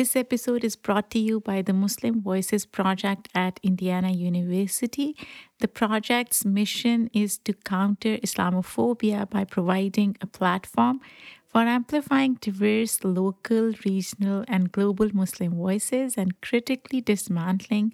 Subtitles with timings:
[0.00, 5.14] This episode is brought to you by the Muslim Voices Project at Indiana University.
[5.58, 11.02] The project's mission is to counter Islamophobia by providing a platform
[11.46, 17.92] for amplifying diverse local, regional, and global Muslim voices and critically dismantling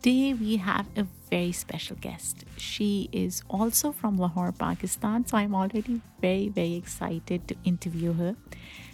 [0.00, 2.44] Today we have a very special guest.
[2.56, 8.36] She is also from Lahore, Pakistan, so I'm already very, very excited to interview her.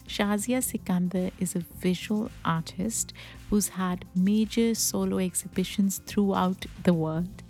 [0.08, 3.12] Shazia Sikander is a visual artist
[3.50, 7.42] who's had major solo exhibitions throughout the world,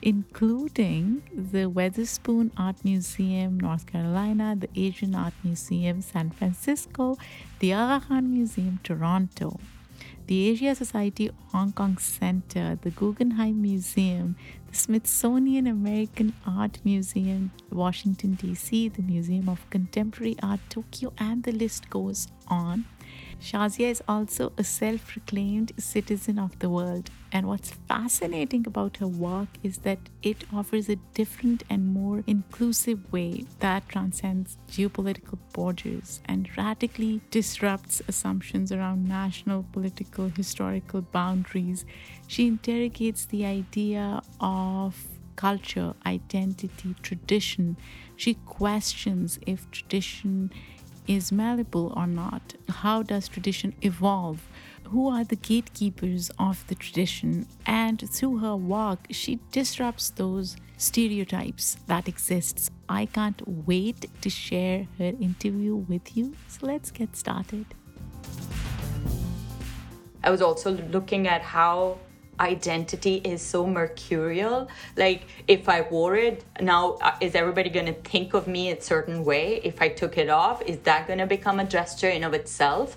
[0.00, 7.18] including the Weatherspoon Art Museum, North Carolina, the Asian Art Museum, San Francisco,
[7.58, 9.58] the Aga Khan Museum, Toronto,
[10.30, 14.36] the Asia Society Hong Kong Center, the Guggenheim Museum,
[14.70, 21.50] the Smithsonian American Art Museum, Washington, D.C., the Museum of Contemporary Art, Tokyo, and the
[21.50, 22.84] list goes on.
[23.40, 27.10] Shazia is also a self proclaimed citizen of the world.
[27.32, 33.10] And what's fascinating about her work is that it offers a different and more inclusive
[33.12, 41.86] way that transcends geopolitical borders and radically disrupts assumptions around national, political, historical boundaries.
[42.26, 44.96] She interrogates the idea of
[45.36, 47.76] culture, identity, tradition.
[48.16, 50.52] She questions if tradition
[51.10, 52.54] is malleable or not?
[52.68, 54.46] How does tradition evolve?
[54.84, 57.48] Who are the gatekeepers of the tradition?
[57.66, 62.70] And through her work, she disrupts those stereotypes that exists.
[62.88, 66.36] I can't wait to share her interview with you.
[66.46, 67.66] So let's get started.
[70.22, 71.98] I was also looking at how
[72.40, 74.68] identity is so mercurial.
[74.96, 78.80] Like, if I wore it, now uh, is everybody going to think of me a
[78.80, 79.60] certain way?
[79.62, 82.96] If I took it off, is that going to become a gesture in of itself?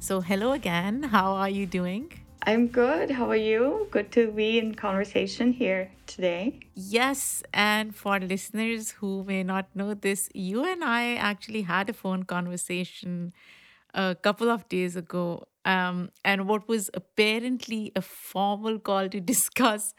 [0.00, 1.04] So, hello again.
[1.04, 2.12] How are you doing?
[2.44, 3.12] I'm good.
[3.12, 3.86] How are you?
[3.92, 6.58] Good to be in conversation here today.
[6.74, 11.92] Yes, and for listeners who may not know this, you and I actually had a
[11.92, 13.32] phone conversation
[13.94, 15.44] a couple of days ago.
[15.64, 19.94] Um, and what was apparently a formal call to discuss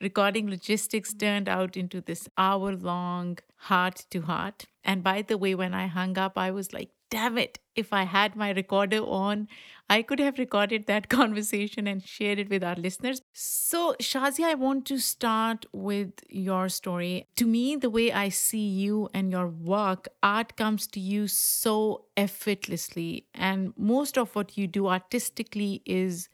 [0.00, 4.66] recording logistics turned out into this hour long heart to heart.
[4.84, 8.02] And by the way, when I hung up, I was like, damn it, if I
[8.04, 9.48] had my recorder on,
[9.88, 13.22] I could have recorded that conversation and shared it with our listeners.
[13.32, 17.26] So, Shazia, I want to start with your story.
[17.36, 22.04] To me, the way I see you and your work, art comes to you so
[22.16, 23.26] effortlessly.
[23.34, 26.28] And most of what you do artistically is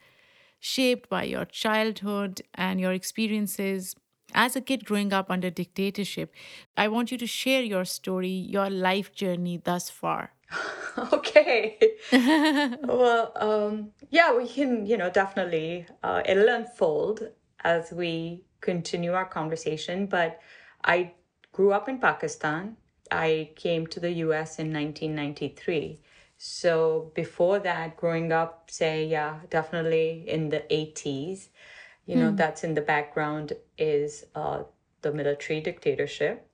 [0.59, 3.95] shaped by your childhood and your experiences
[4.33, 6.33] as a kid growing up under dictatorship.
[6.77, 10.34] I want you to share your story, your life journey thus far.
[11.13, 11.77] okay.
[12.11, 17.29] well, um, yeah, we can, you know, definitely, uh, it'll unfold
[17.63, 20.05] as we continue our conversation.
[20.05, 20.39] But
[20.83, 21.13] I
[21.51, 22.77] grew up in Pakistan.
[23.11, 26.01] I came to the US in 1993.
[26.37, 31.47] So before that, growing up, say, yeah, definitely in the 80s,
[32.05, 32.37] you know, mm.
[32.37, 34.63] that's in the background is uh,
[35.01, 36.47] the military dictatorship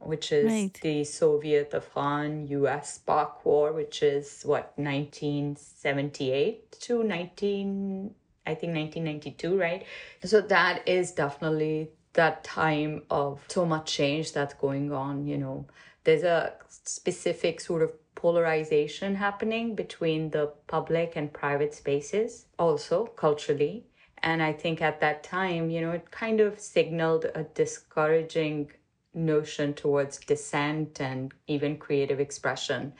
[0.00, 0.78] which is right.
[0.82, 8.14] the Soviet Afghan US Pak War, which is what, 1978 to 19,
[8.46, 9.84] I think 1992, right?
[10.24, 15.66] So that is definitely that time of so much change that's going on, you know.
[16.04, 23.86] There's a specific sort of polarization happening between the public and private spaces, also culturally.
[24.22, 28.70] And I think at that time, you know, it kind of signaled a discouraging
[29.14, 32.92] notion towards dissent and even creative expression.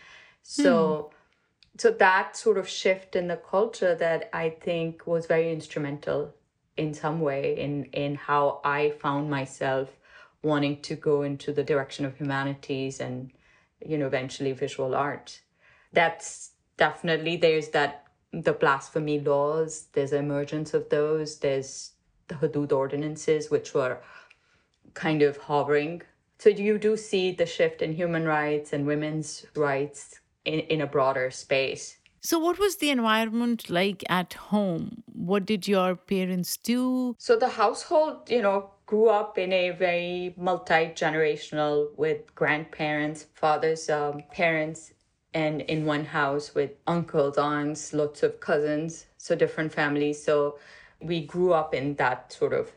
[0.43, 1.79] So, hmm.
[1.79, 6.35] so that sort of shift in the culture that I think was very instrumental
[6.77, 9.89] in some way in in how I found myself
[10.43, 13.31] wanting to go into the direction of humanities and
[13.85, 15.41] you know eventually visual art.
[15.93, 19.87] That's definitely there's that the blasphemy laws.
[19.93, 21.39] There's emergence of those.
[21.39, 21.93] There's
[22.29, 23.99] the Hudud ordinances, which were
[24.95, 26.03] kind of hovering.
[26.39, 30.87] So you do see the shift in human rights and women's rights in, in a
[30.87, 31.99] broader space.
[32.23, 35.03] So, what was the environment like at home?
[35.07, 37.15] What did your parents do?
[37.19, 43.89] So, the household, you know, grew up in a very multi generational with grandparents, fathers,
[43.89, 44.93] um, parents,
[45.33, 50.23] and in one house with uncles, aunts, lots of cousins, so different families.
[50.23, 50.59] So,
[51.01, 52.71] we grew up in that sort of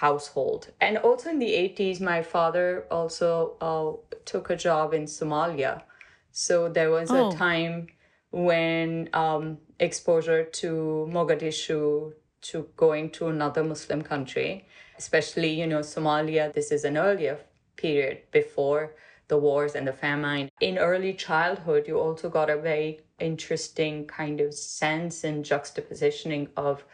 [0.00, 0.68] household.
[0.80, 5.82] And also in the 80s, my father also uh, took a job in Somalia.
[6.30, 7.28] So there was oh.
[7.28, 7.88] a time
[8.30, 16.52] when um, exposure to Mogadishu, to going to another Muslim country, especially, you know, Somalia,
[16.54, 17.36] this is an earlier
[17.74, 18.92] period before
[19.26, 20.48] the wars and the famine.
[20.60, 26.84] In early childhood, you also got a very interesting kind of sense and juxtapositioning of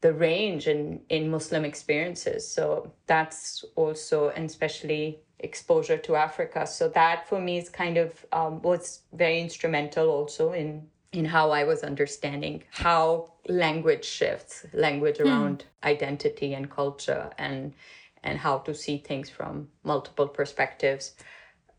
[0.00, 2.46] the range in, in Muslim experiences.
[2.46, 6.66] So that's also, and especially exposure to Africa.
[6.66, 11.50] So that for me is kind of um, was very instrumental also in in how
[11.50, 15.26] I was understanding how language shifts, language hmm.
[15.26, 17.72] around identity and culture, and
[18.22, 21.12] and how to see things from multiple perspectives.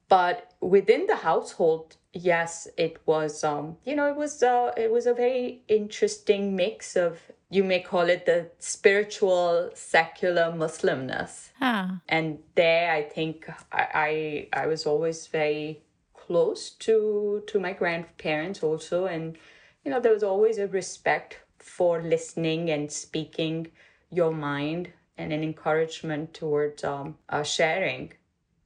[0.10, 5.08] But within the household, yes, it was um, you know it was uh, it was
[5.08, 7.19] a very interesting mix of
[7.50, 11.50] you may call it the spiritual secular Muslimness.
[11.60, 11.88] Huh.
[12.10, 15.84] And there, I think I, I I was always very
[16.14, 19.38] close to to my grandparents also, and
[19.84, 23.68] you know there was always a respect for listening and speaking
[24.12, 28.14] your mind and an encouragement towards um, uh, sharing,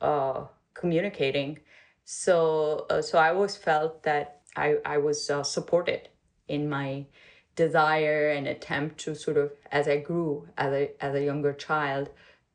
[0.01, 1.59] uh, communicating.
[2.03, 6.09] So uh, so I always felt that I I was uh, supported
[6.47, 7.05] in my
[7.65, 12.05] desire and attempt to sort of as I grew as a as a younger child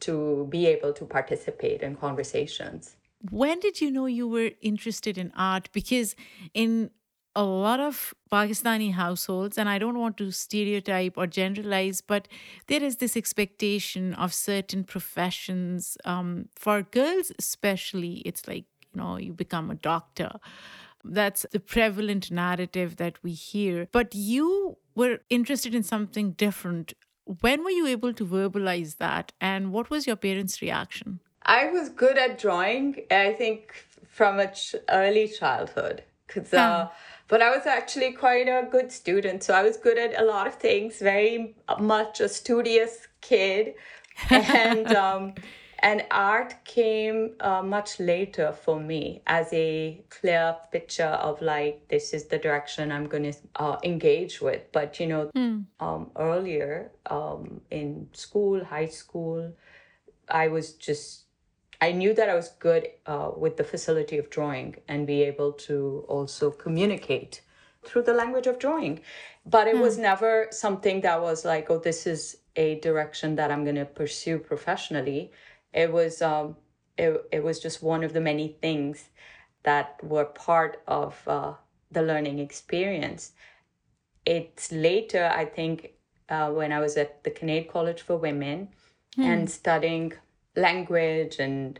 [0.06, 0.14] to
[0.54, 2.96] be able to participate in conversations.
[3.30, 5.68] When did you know you were interested in art?
[5.72, 6.14] Because
[6.52, 6.90] in
[7.34, 12.28] a lot of Pakistani households, and I don't want to stereotype or generalize, but
[12.66, 15.98] there is this expectation of certain professions.
[16.04, 20.30] Um, for girls, especially, it's like, you know, you become a doctor.
[21.10, 23.88] That's the prevalent narrative that we hear.
[23.92, 26.94] But you were interested in something different.
[27.40, 29.32] When were you able to verbalize that?
[29.40, 31.20] And what was your parents' reaction?
[31.42, 33.72] I was good at drawing, I think,
[34.08, 36.02] from a ch- early childhood.
[36.28, 36.88] Cause, uh,
[37.28, 39.44] but I was actually quite a good student.
[39.44, 43.74] So I was good at a lot of things, very much a studious kid.
[44.30, 45.34] And um,
[45.80, 52.14] and art came uh, much later for me as a clear picture of like, this
[52.14, 54.62] is the direction I'm going to uh, engage with.
[54.72, 55.64] But, you know, mm.
[55.80, 59.52] um, earlier um, in school, high school,
[60.28, 61.26] I was just
[61.80, 65.52] I knew that I was good uh, with the facility of drawing and be able
[65.52, 67.42] to also communicate
[67.84, 69.00] through the language of drawing.
[69.44, 69.82] But it mm.
[69.82, 73.84] was never something that was like, oh, this is a direction that I'm going to
[73.84, 75.32] pursue professionally
[75.76, 76.56] it was um,
[76.96, 79.10] it, it was just one of the many things
[79.62, 81.52] that were part of uh,
[81.92, 83.32] the learning experience.
[84.24, 85.92] It's later, I think,
[86.28, 88.68] uh, when I was at the Kinnaird College for Women
[89.14, 89.22] hmm.
[89.22, 90.14] and studying
[90.56, 91.78] language and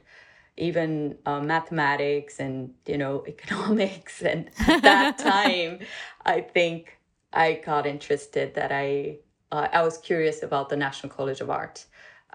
[0.59, 5.79] even uh, mathematics and you know economics and at that time
[6.25, 6.99] i think
[7.33, 9.17] i got interested that i
[9.53, 11.85] uh, i was curious about the national college of art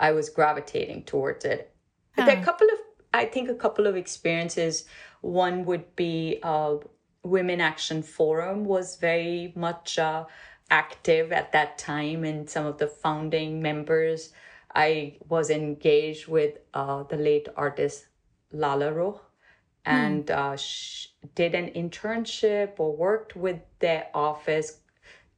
[0.02, 1.74] I was gravitating towards it.
[2.18, 2.26] Huh.
[2.26, 2.80] There are a couple of,
[3.14, 4.86] I think, a couple of experiences.
[5.22, 6.78] One would be uh,
[7.24, 10.26] Women Action Forum was very much uh,
[10.72, 14.34] active at that time, and some of the founding members.
[14.74, 18.08] I was engaged with uh, the late artist
[18.52, 19.22] Lala Rukh
[19.86, 20.36] and mm.
[20.36, 24.80] uh, did an internship or worked with their office,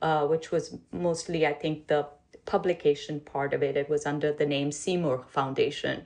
[0.02, 2.08] uh, which was mostly, I think, the
[2.46, 6.06] publication part of it, it was under the name Simorgh Foundation.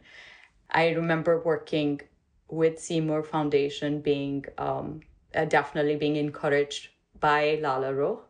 [0.71, 2.01] I remember working
[2.49, 5.01] with Simorgh Foundation being um,
[5.35, 6.89] uh, definitely being encouraged
[7.19, 8.23] by Lala Rukh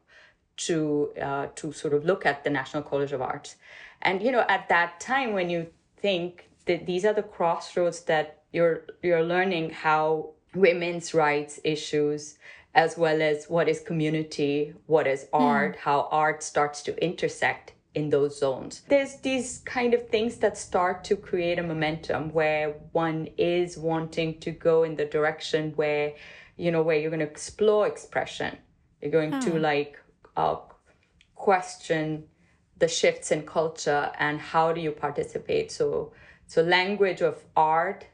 [0.57, 3.55] to uh, to sort of look at the National College of Arts.
[4.01, 8.43] And you know, at that time when you think that these are the crossroads that
[8.51, 12.37] you're you're learning how women's rights issues
[12.73, 15.41] as well as what is community, what is hmm.
[15.41, 15.79] art, mm.
[15.79, 18.81] how art starts to intersect in those zones.
[18.87, 24.39] There's these kind of things that start to create a momentum where one is wanting
[24.45, 26.13] to go in the direction where,
[26.63, 28.51] you know, where you're going to explore expression.
[29.01, 29.67] You're going to hmm.
[29.71, 29.99] like
[30.35, 30.57] uh,
[31.33, 32.25] question
[32.77, 35.71] the shifts in culture and how do you participate.
[35.71, 36.13] So,
[36.45, 38.05] so language of art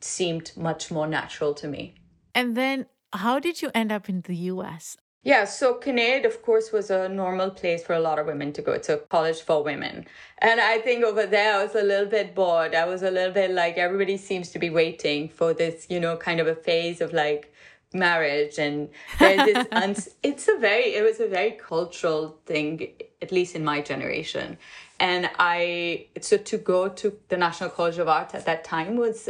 [0.00, 1.96] seemed much more natural to me.
[2.34, 4.96] And then how did you end up in the US?
[5.24, 8.62] Yeah, so Kinnaird, of course, was a normal place for a lot of women to
[8.62, 8.72] go.
[8.72, 10.06] It's a college for women.
[10.38, 12.74] And I think over there, I was a little bit bored.
[12.74, 16.16] I was a little bit like, everybody seems to be waiting for this, you know,
[16.16, 17.54] kind of a phase of like
[17.94, 18.58] marriage.
[18.58, 18.88] And
[19.20, 22.88] there's this, uns- it's a very, it was a very cultural thing,
[23.20, 24.58] at least in my generation.
[24.98, 29.28] And I, so to go to the National College of Art at that time was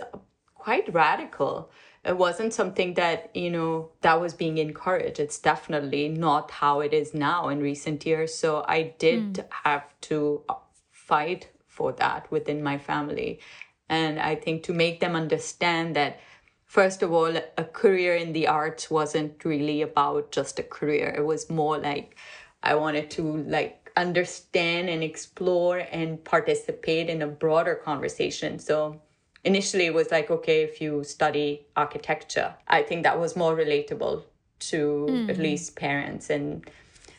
[0.54, 1.70] quite radical
[2.04, 5.20] it wasn't something that you know that was being encouraged.
[5.20, 8.34] It's definitely not how it is now in recent years.
[8.34, 9.44] So i did mm.
[9.64, 10.42] have to
[10.90, 13.40] fight for that within my family.
[13.88, 16.20] And i think to make them understand that
[16.64, 21.14] first of all a career in the arts wasn't really about just a career.
[21.16, 22.16] It was more like
[22.64, 23.22] i wanted to
[23.58, 28.58] like understand and explore and participate in a broader conversation.
[28.58, 29.00] So
[29.44, 34.22] initially it was like okay if you study architecture i think that was more relatable
[34.62, 35.28] to mm.
[35.30, 36.30] at least parents.
[36.30, 36.68] And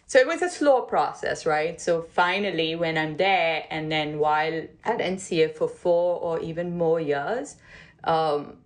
[0.08, 1.80] so it was a slow process right?
[1.80, 7.00] So finally when i'm there and then while at nca for four or even more
[7.00, 7.56] years
[8.04, 8.58] um,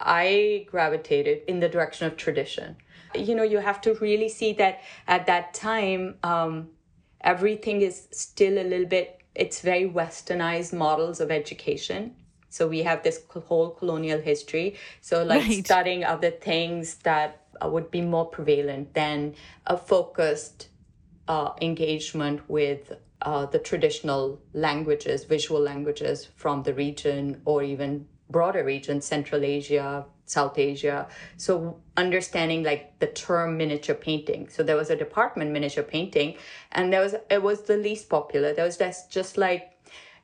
[0.00, 2.76] i gravitated in the direction of tradition.
[3.14, 6.68] You know you have to really see that at that time um,
[7.20, 12.14] everything is still a little bit it's very westernized models of education
[12.50, 14.76] so we have this whole colonial history.
[15.00, 15.64] So like right.
[15.64, 19.34] studying other things that uh, would be more prevalent than
[19.66, 20.68] a focused
[21.28, 22.92] uh, engagement with
[23.22, 30.06] uh, the traditional languages, visual languages from the region or even broader region, Central Asia,
[30.24, 31.06] South Asia.
[31.36, 34.48] So understanding like the term miniature painting.
[34.48, 36.36] So there was a department miniature painting
[36.72, 38.52] and there was it was the least popular.
[38.54, 39.69] There was just just like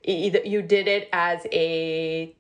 [0.07, 2.35] either you did it as a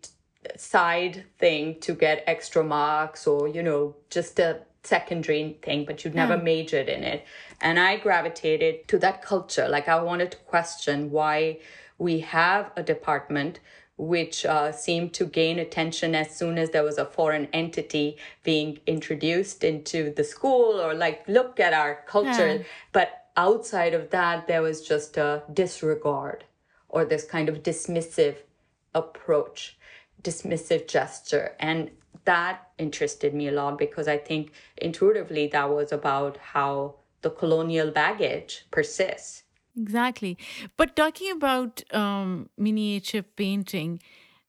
[0.56, 6.10] side thing to get extra marks or you know just a secondary thing but you
[6.12, 6.44] never mm.
[6.44, 7.26] majored in it
[7.60, 11.58] and i gravitated to that culture like i wanted to question why
[11.98, 13.58] we have a department
[13.98, 18.78] which uh, seemed to gain attention as soon as there was a foreign entity being
[18.86, 22.62] introduced into the school or like look at our culture yeah.
[22.92, 26.44] but outside of that there was just a disregard
[26.88, 28.36] or this kind of dismissive
[28.94, 29.78] approach,
[30.22, 31.54] dismissive gesture.
[31.60, 31.90] And
[32.24, 37.90] that interested me a lot because I think intuitively that was about how the colonial
[37.90, 39.44] baggage persists.
[39.76, 40.38] Exactly.
[40.76, 44.00] But talking about um, miniature painting,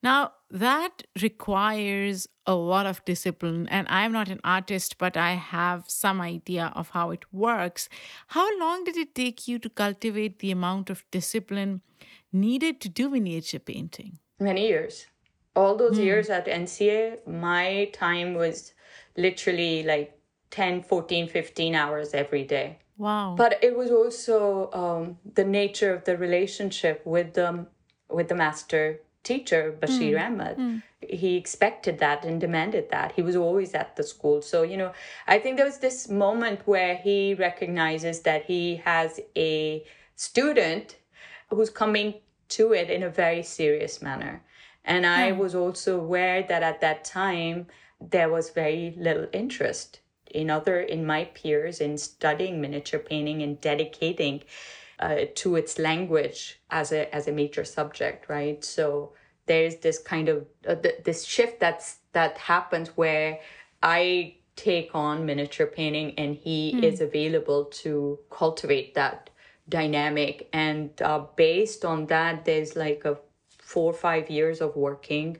[0.02, 3.68] now that requires a lot of discipline.
[3.68, 7.90] And I'm not an artist, but I have some idea of how it works.
[8.28, 11.82] How long did it take you to cultivate the amount of discipline
[12.32, 14.20] needed to do miniature painting?
[14.40, 15.08] Many years.
[15.56, 16.04] All those mm.
[16.04, 18.74] years at NCA, my time was
[19.16, 20.20] literally like
[20.52, 22.80] 10, 14, 15 hours every day.
[22.98, 23.36] Wow.
[23.38, 27.66] But it was also um, the nature of the relationship with the,
[28.10, 30.26] with the master teacher, Bashir mm.
[30.26, 30.58] Ahmed.
[30.58, 30.84] Mm.
[31.02, 33.12] He expected that and demanded that.
[33.12, 34.42] He was always at the school.
[34.42, 34.94] So, you know,
[35.28, 39.84] I think there was this moment where he recognizes that he has a
[40.16, 40.96] student
[41.50, 42.16] who's coming
[42.50, 44.42] to it in a very serious manner.
[44.86, 45.40] And I hmm.
[45.40, 47.68] was also aware that at that time
[48.00, 50.00] there was very little interest
[50.32, 54.44] in other in my peers in studying miniature painting and dedicating
[55.00, 58.64] uh, to its language as a as a major subject, right?
[58.64, 59.14] So
[59.46, 63.40] there's this kind of uh, th- this shift that's that happens where
[63.84, 66.84] I take on miniature painting and he mm.
[66.84, 69.30] is available to cultivate that
[69.70, 73.18] dynamic and uh, based on that there's like a
[73.60, 75.38] four or five years of working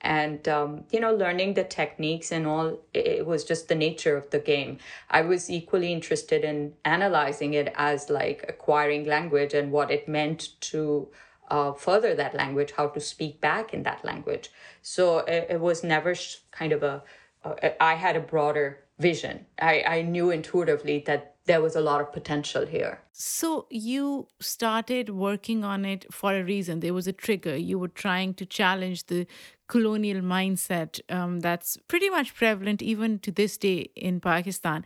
[0.00, 4.30] and um, you know learning the techniques and all it was just the nature of
[4.30, 4.78] the game
[5.10, 10.60] i was equally interested in analyzing it as like acquiring language and what it meant
[10.60, 11.08] to
[11.50, 14.50] uh, further that language how to speak back in that language
[14.82, 16.14] so it, it was never
[16.50, 17.02] kind of a.
[17.44, 22.00] Uh, I had a broader vision I, I knew intuitively that there was a lot
[22.00, 23.00] of potential here.
[23.12, 26.80] So you started working on it for a reason.
[26.80, 27.56] There was a trigger.
[27.56, 29.26] You were trying to challenge the
[29.66, 34.84] colonial mindset um, that's pretty much prevalent even to this day in Pakistan.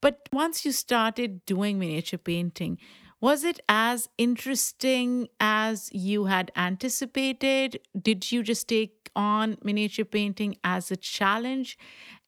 [0.00, 2.78] But once you started doing miniature painting,
[3.20, 7.80] was it as interesting as you had anticipated?
[8.00, 11.76] Did you just take on miniature painting as a challenge?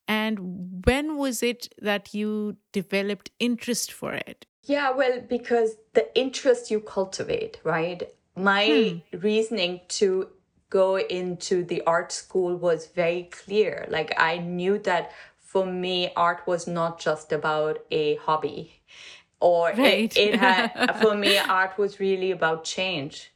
[0.09, 4.47] And when was it that you developed interest for it?
[4.63, 8.03] Yeah, well, because the interest you cultivate, right?
[8.37, 9.19] My hmm.
[9.19, 10.29] reasoning to
[10.71, 13.87] go into the art school was very clear.
[13.89, 18.83] Like, I knew that for me, art was not just about a hobby.
[19.41, 20.17] or Right.
[20.17, 23.33] it, it had for me art was really about change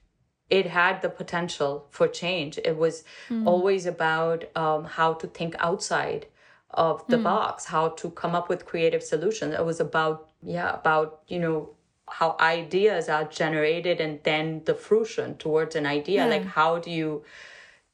[0.48, 3.04] it had the potential for change it was
[3.44, 6.26] always about um, how to think outside
[6.74, 7.24] of the hmm.
[7.24, 11.70] box how to come up with creative solutions it was about yeah about you know
[12.08, 17.22] how ideas are generated and then the fruition towards an idea like how do you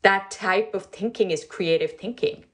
[0.02, 2.44] that type of thinking is creative thinking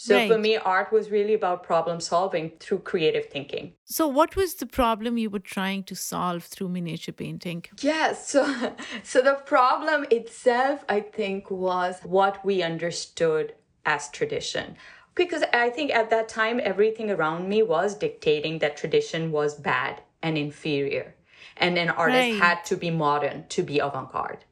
[0.00, 4.54] so for me art was really about problem solving through creative thinking So, what was
[4.54, 7.64] the problem you were trying to solve through miniature painting?
[7.80, 8.28] Yes.
[8.28, 8.42] So,
[9.02, 13.54] so the problem itself, I think, was what we understood
[13.86, 14.76] as tradition.
[15.18, 20.00] Because I think at that time, everything around me was dictating that tradition was bad
[20.22, 21.14] and inferior.
[21.56, 22.34] And an artist Right.
[22.40, 24.44] had to be modern to be avant garde.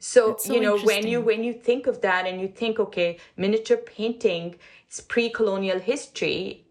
[0.00, 3.18] So, so you know when you when you think of that and you think okay
[3.36, 4.56] miniature painting
[4.90, 6.64] is pre-colonial history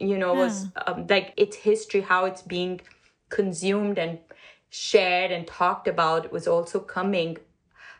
[0.00, 2.80] you know was um, like its history how it's being
[3.28, 4.18] consumed and
[4.70, 7.38] shared and talked about was also coming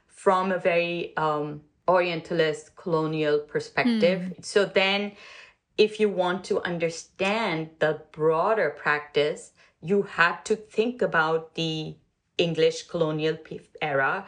[0.06, 4.22] from a very um, orientalist colonial perspective.
[4.22, 4.42] Hmm.
[4.42, 5.12] So then
[5.78, 11.96] if you want to understand the broader practice you had to think about the
[12.38, 13.36] english colonial
[13.80, 14.26] era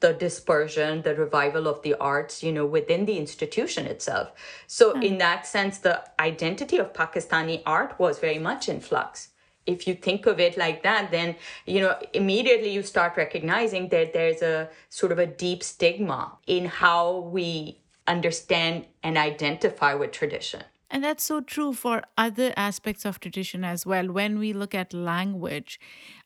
[0.00, 4.32] the dispersion the revival of the arts you know within the institution itself.
[4.66, 5.02] So hmm.
[5.02, 9.28] in that sense the identity of pakistani art was very much in flux
[9.66, 11.34] if you think of it like that then
[11.66, 16.64] you know immediately you start recognizing that there's a sort of a deep stigma in
[16.66, 20.62] how we understand and identify with tradition
[20.94, 24.12] And that's so true for other aspects of tradition as well.
[24.12, 25.80] When we look at language,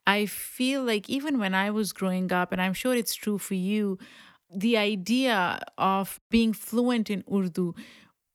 [0.06, 3.54] I feel like even when I was growing up, and I'm sure it's true for
[3.54, 3.96] you,
[4.54, 7.74] the idea of being fluent in Urdu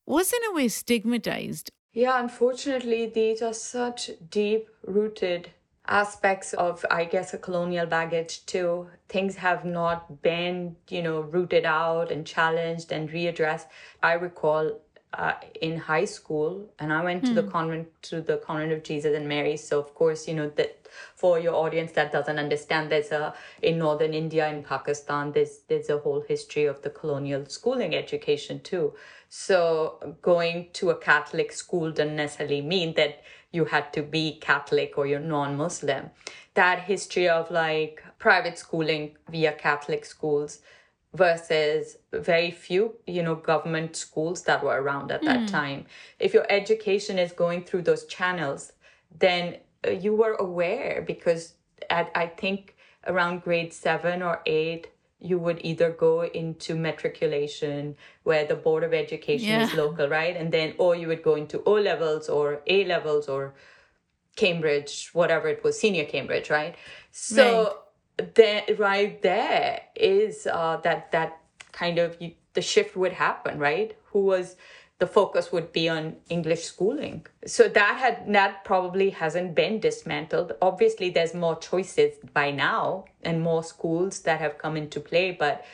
[0.06, 1.70] was in a way stigmatized.
[1.94, 5.50] Yeah, unfortunately, these are such deep rooted
[5.86, 8.88] aspects of, I guess, a colonial baggage too.
[9.08, 13.66] Things have not been, you know, rooted out and challenged and readdressed.
[14.02, 14.80] I recall
[15.14, 19.14] uh, in high school, and I went to the convent to the convent of Jesus
[19.14, 19.56] and Mary.
[19.56, 23.78] So of course, you know that for your audience that doesn't understand, there's a in
[23.78, 28.94] northern India in Pakistan, there's there's a whole history of the colonial schooling education too.
[29.28, 34.96] So going to a Catholic school doesn't necessarily mean that you had to be Catholic
[34.96, 36.10] or you're non-Muslim.
[36.54, 40.60] That history of like private schooling via Catholic schools
[41.14, 45.86] versus very few you know government schools that were around at that time.
[46.18, 48.72] If your education is going through those channels
[49.18, 51.54] then uh, you were aware because
[51.90, 54.86] at i think around grade 7 or 8
[55.18, 60.36] you would either go into matriculation where the board of education is local right?
[60.36, 63.54] And then or you would go into o levels or a levels or
[64.34, 66.74] Cambridge, whatever it was, senior Cambridge, right?
[67.10, 67.81] So
[68.34, 71.40] then right there is uh, that that
[71.72, 73.96] kind of you, the shift would happen, right?
[74.12, 74.56] Who was
[75.02, 77.26] the focus would be on English schooling.
[77.44, 80.52] So that had that probably hasn't been dismantled.
[80.62, 85.64] Obviously, there's more choices by now and more schools that have come into play, but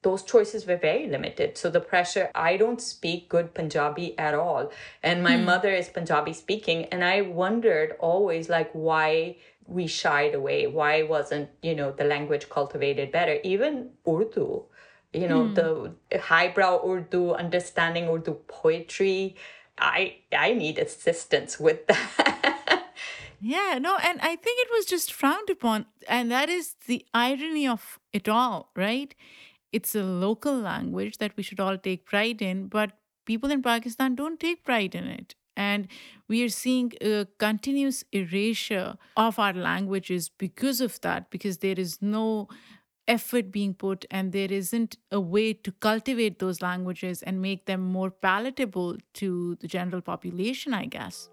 [0.00, 1.58] those choices were very limited.
[1.58, 4.70] So the pressure, I don't speak good Punjabi at all.
[5.02, 6.86] And my mother is Punjabi speaking.
[6.86, 9.36] And I wondered always like why
[9.68, 10.66] we shied away.
[10.66, 13.38] Why wasn't, you know, the language cultivated better?
[13.44, 14.64] Even Urdu,
[15.12, 15.54] you know, hmm.
[15.54, 19.36] the highbrow Urdu, understanding Urdu poetry.
[19.78, 22.84] I I need assistance with that.
[23.40, 25.86] Yeah, no, and I think it was just frowned upon.
[26.08, 29.14] And that is the irony of it all, right?
[29.72, 32.92] It's a local language that we should all take pride in, but
[33.26, 35.34] people in Pakistan don't take pride in it.
[35.58, 35.88] And
[36.28, 42.00] we are seeing a continuous erasure of our languages because of that, because there is
[42.00, 42.48] no
[43.08, 47.80] effort being put and there isn't a way to cultivate those languages and make them
[47.80, 51.28] more palatable to the general population, I guess.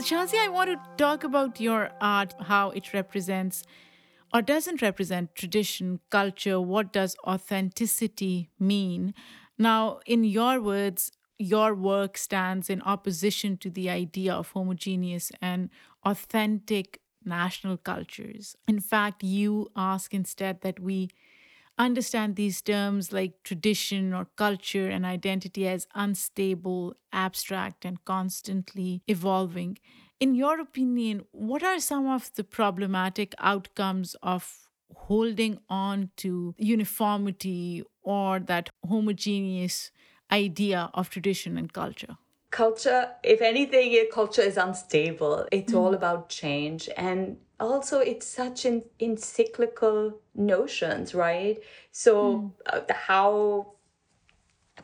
[0.00, 3.62] Shazi, I want to talk about your art, how it represents
[4.32, 6.60] or doesn't represent tradition, culture.
[6.60, 9.14] What does authenticity mean?
[9.58, 15.70] Now, in your words, your work stands in opposition to the idea of homogeneous and
[16.04, 18.56] authentic national cultures.
[18.68, 21.08] In fact, you ask instead that we
[21.78, 29.78] understand these terms like tradition or culture and identity as unstable, abstract, and constantly evolving.
[30.20, 37.82] In your opinion, what are some of the problematic outcomes of holding on to uniformity
[38.02, 39.90] or that homogeneous
[40.30, 42.18] idea of tradition and culture?
[42.50, 45.46] Culture, if anything, culture is unstable.
[45.50, 45.78] It's mm.
[45.78, 46.90] all about change.
[46.98, 51.58] And also, it's such in, in cyclical notions, right?
[51.92, 52.52] So, mm.
[52.66, 53.72] uh, how,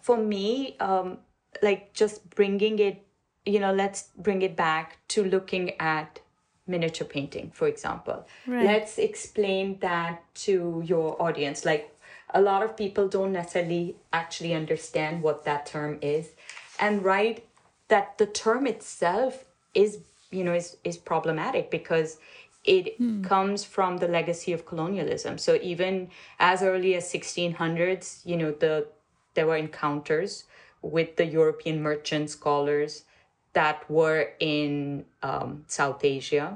[0.00, 1.18] for me, um,
[1.62, 3.05] like just bringing it,
[3.46, 6.20] you know, let's bring it back to looking at
[6.66, 8.26] miniature painting, for example.
[8.46, 8.64] Right.
[8.64, 11.64] Let's explain that to your audience.
[11.64, 11.96] Like,
[12.34, 16.30] a lot of people don't necessarily actually understand what that term is
[16.78, 17.46] and right
[17.88, 19.98] that the term itself is
[20.30, 22.18] you know is is problematic because
[22.64, 23.22] it hmm.
[23.22, 28.86] comes from the legacy of colonialism so even as early as 1600s you know the
[29.34, 30.44] there were encounters
[30.82, 33.04] with the european merchant scholars
[33.58, 36.46] that were in um, south asia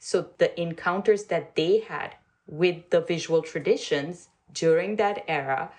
[0.00, 2.14] so the encounters that they had
[2.48, 5.70] with the visual traditions during that era.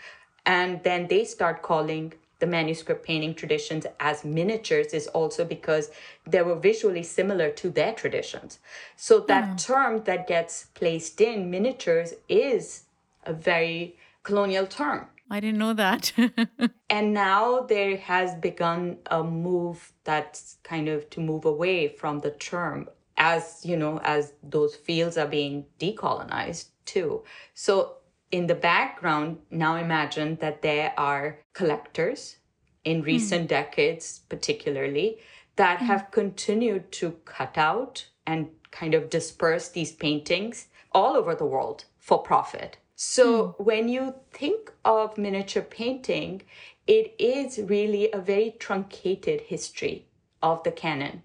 [0.46, 5.92] And then they start calling the manuscript painting traditions as miniatures is also because
[6.26, 8.60] they were visually similar to their traditions.
[8.96, 9.64] So that mm.
[9.64, 12.84] term that gets placed in miniatures is
[13.26, 15.08] a very colonial term.
[15.32, 16.12] I didn't know that.
[16.90, 22.32] and now there has begun a move that's kind of to move away from the
[22.32, 27.24] term as, you know, as those fields are being decolonized too.
[27.54, 27.96] So
[28.30, 32.36] in the background, now imagine that there are collectors
[32.84, 33.06] in hmm.
[33.06, 33.50] recent mm.
[33.50, 35.20] decades, particularly,
[35.56, 35.86] that mm.
[35.86, 41.86] have continued to cut out and kind of disperse these paintings all over the world
[42.00, 42.78] for profit.
[43.04, 43.26] So
[43.58, 43.66] mm.
[43.66, 46.44] when you think of miniature painting,
[46.86, 50.06] it is really a very truncated history
[50.44, 51.24] of the canon,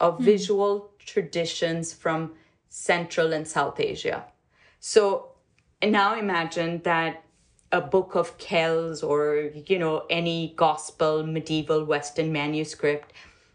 [0.00, 0.24] of hmm.
[0.24, 2.32] visual traditions from
[2.70, 4.24] Central and South Asia.
[4.80, 5.32] So
[5.82, 7.22] now imagine that
[7.70, 13.12] a book of Kells or, you know, any gospel medieval Western manuscript,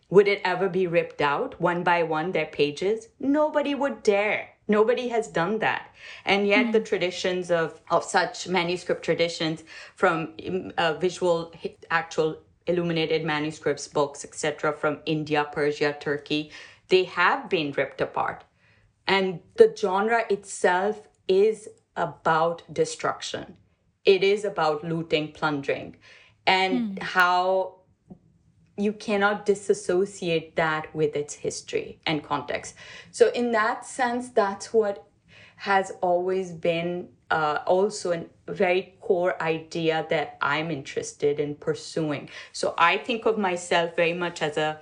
[0.10, 3.08] would it ever be ripped out one by one, their pages?
[3.20, 4.50] Nobody would dare.
[4.70, 5.94] Nobody has done that.
[6.26, 6.72] And yet mm-hmm.
[6.72, 9.64] the traditions of, of such manuscript traditions
[9.96, 10.36] from
[10.78, 11.52] uh, visual,
[11.90, 16.52] actual illuminated manuscripts, books, etc., from India, Persia, Turkey,
[16.90, 18.44] they have been ripped apart.
[19.08, 23.58] And the genre itself is about destruction.
[24.06, 25.96] It is about looting, plundering,
[26.46, 27.02] and mm.
[27.02, 27.79] how
[28.80, 32.76] you cannot disassociate that with its history and context.
[33.12, 35.06] So, in that sense, that's what
[35.58, 42.30] has always been uh, also a very core idea that I'm interested in pursuing.
[42.54, 44.80] So, I think of myself very much as a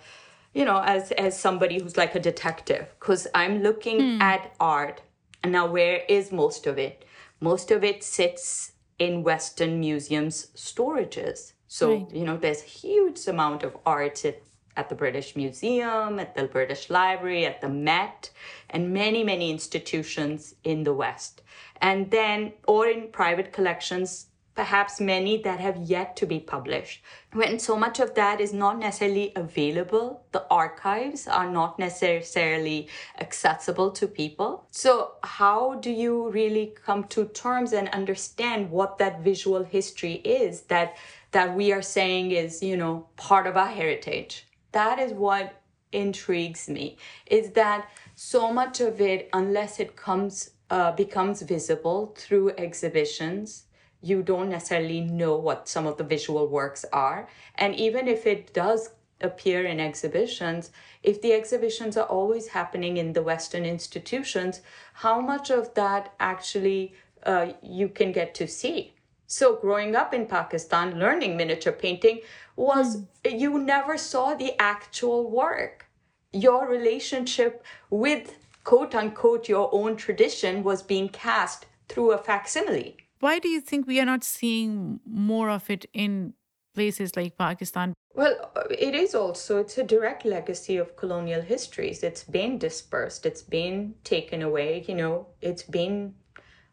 [0.54, 4.22] you know as as somebody who's like a detective because i'm looking mm.
[4.22, 5.02] at art
[5.44, 7.06] and now where is most of it
[7.40, 11.54] most of it sits in Western museums' storages.
[11.68, 12.12] So, right.
[12.14, 14.42] you know, there's a huge amount of art at,
[14.76, 18.30] at the British Museum, at the British Library, at the Met,
[18.70, 21.42] and many, many institutions in the West.
[21.82, 24.28] And then, or in private collections
[24.58, 27.04] perhaps many that have yet to be published.
[27.32, 32.88] When so much of that is not necessarily available, the archives are not necessarily
[33.20, 34.66] accessible to people.
[34.72, 40.62] So, how do you really come to terms and understand what that visual history is
[40.74, 40.98] that
[41.38, 44.48] that we are saying is, you know, part of our heritage?
[44.72, 46.98] That is what intrigues me
[47.28, 53.68] is that so much of it unless it comes uh, becomes visible through exhibitions
[54.02, 57.28] you don't necessarily know what some of the visual works are.
[57.56, 58.90] And even if it does
[59.22, 60.72] appear in exhibitions,
[61.04, 64.62] if the exhibitions are always happening in the Western institutions,
[64.94, 68.94] how much of that actually uh, you can get to see?
[69.28, 72.22] So, growing up in Pakistan, learning miniature painting
[72.56, 73.40] was mm.
[73.40, 75.86] you never saw the actual work.
[76.32, 82.98] Your relationship with quote unquote your own tradition was being cast through a facsimile.
[83.20, 86.34] Why do you think we are not seeing more of it in
[86.74, 87.94] places like Pakistan?
[88.14, 92.02] Well, it is also it's a direct legacy of colonial histories.
[92.04, 96.14] It's been dispersed, it's been taken away, you know, it's been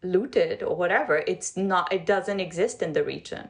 [0.05, 1.25] looted or whatever.
[1.27, 3.49] It's not it doesn't exist in the region.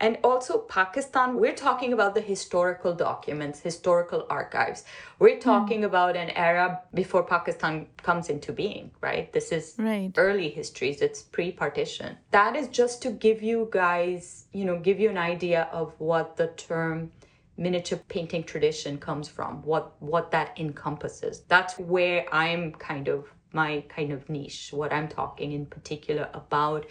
[0.00, 4.84] And also, Pakistan, we're talking about the historical documents, historical archives.
[5.18, 5.40] We're hmm.
[5.40, 5.86] talking mm.
[5.86, 9.32] about an era before Pakistan comes into being, right?
[9.32, 10.12] This is right.
[10.16, 12.18] early histories, it's pre partition.
[12.32, 16.36] That is just to give you guys, you know, give you an idea of what
[16.36, 17.12] the term
[17.56, 21.44] miniature painting tradition comes from, what, what that encompasses.
[21.48, 24.70] That's where I'm kind of my kind of niche.
[24.72, 26.86] What I'm talking in particular about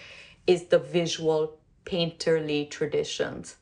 [0.47, 3.57] is the visual painterly traditions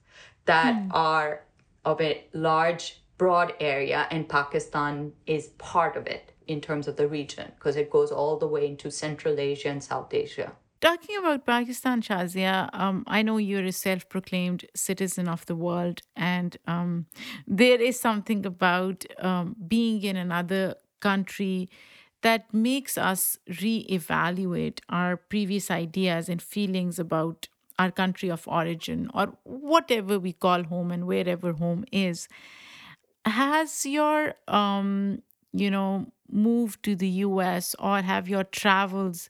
[0.46, 0.90] that mm.
[0.92, 1.44] are
[1.86, 7.08] of a large, broad area, and Pakistan is part of it in terms of the
[7.08, 10.52] region because it goes all the way into Central Asia and South Asia.
[10.82, 16.02] Talking about Pakistan, Shazia, um, I know you're a self proclaimed citizen of the world,
[16.16, 17.06] and um,
[17.46, 21.70] there is something about um, being in another country
[22.22, 27.48] that makes us reevaluate our previous ideas and feelings about
[27.80, 32.28] our country of origin or whatever we call home and wherever home is.
[33.26, 35.22] Has your, um,
[35.54, 39.30] you know, move to the US or have your travels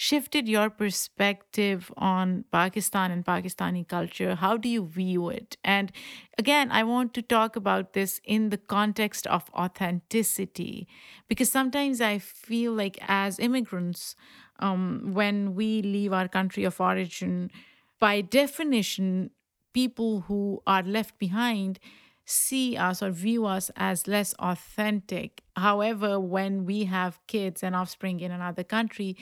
[0.00, 4.36] shifted your perspective on Pakistan and Pakistani culture?
[4.36, 5.56] How do you view it?
[5.64, 5.90] And
[6.38, 10.86] again, I want to talk about this in the context of authenticity,
[11.26, 14.14] because sometimes I feel like as immigrants,
[14.60, 17.50] um, when we leave our country of origin,
[17.98, 19.30] by definition,
[19.72, 21.80] people who are left behind
[22.24, 25.40] see us or view us as less authentic.
[25.56, 29.16] However, when we have kids and offspring in another country,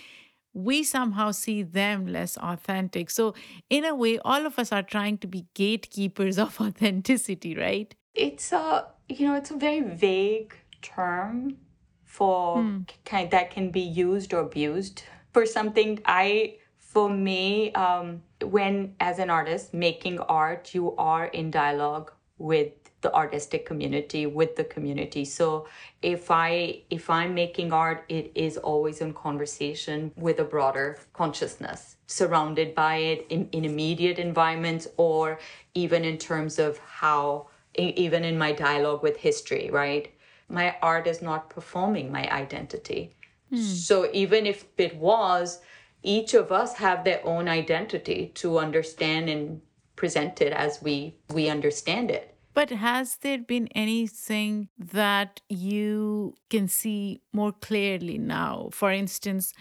[0.57, 3.11] we somehow see them less authentic.
[3.11, 3.35] So,
[3.69, 7.95] in a way, all of us are trying to be gatekeepers of authenticity, right?
[8.15, 11.59] It's a, you know, it's a very vague term
[12.05, 12.81] for hmm.
[13.05, 15.03] kind that can be used or abused
[15.35, 16.01] for something.
[16.07, 22.73] I, for me, um, when as an artist making art, you are in dialogue with
[23.07, 25.25] the artistic community with the community.
[25.25, 25.67] So
[26.03, 31.97] if i if i'm making art it is always in conversation with a broader consciousness
[32.07, 35.39] surrounded by it in, in immediate environments or
[35.75, 40.13] even in terms of how even in my dialogue with history right?
[40.49, 43.03] My art is not performing my identity.
[43.51, 43.57] Hmm.
[43.89, 45.61] so even if it was
[46.03, 49.61] each of us have their own identity to understand and
[49.95, 50.97] present it as we
[51.33, 58.71] we understand it but has there been anything that you can see more clearly now?
[58.73, 59.55] For instance,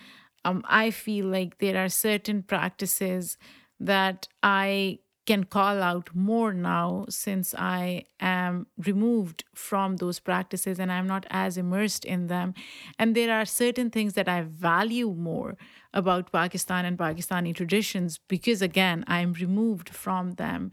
[0.46, 3.38] um, I feel like there are certain practices
[3.80, 10.92] that I can call out more now since I am removed from those practices and
[10.92, 12.54] I'm not as immersed in them.
[13.00, 15.58] And there are certain things that I value more
[15.94, 20.72] about Pakistan and Pakistani traditions because, again, I'm removed from them.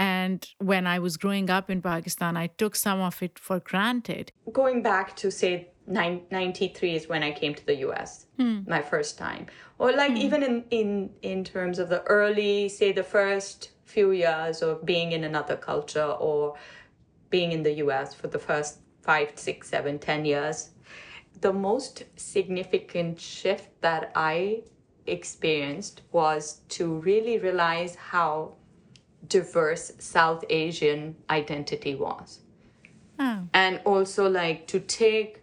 [0.00, 4.32] And when I was growing up in Pakistan, I took some of it for granted.
[4.50, 8.60] Going back to, say, 93 is when I came to the US, hmm.
[8.66, 9.48] my first time.
[9.78, 10.16] Or like hmm.
[10.16, 15.12] even in, in, in terms of the early, say, the first few years of being
[15.12, 16.54] in another culture or
[17.28, 20.70] being in the US for the first five, six, seven, ten years.
[21.42, 24.62] The most significant shift that I
[25.06, 28.54] experienced was to really realize how
[29.30, 32.40] diverse South Asian identity was.
[33.18, 33.48] Oh.
[33.54, 35.42] And also, like, to take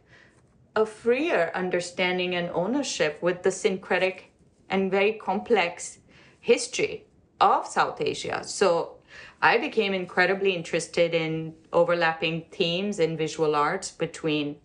[0.75, 4.31] a freer understanding and ownership with the syncretic
[4.69, 5.97] and very complex
[6.39, 7.05] history
[7.41, 8.43] of South Asia.
[8.43, 8.97] So
[9.41, 14.57] I became incredibly interested in overlapping themes in visual arts between,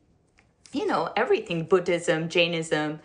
[0.73, 3.01] you know, everything Buddhism, Jainism,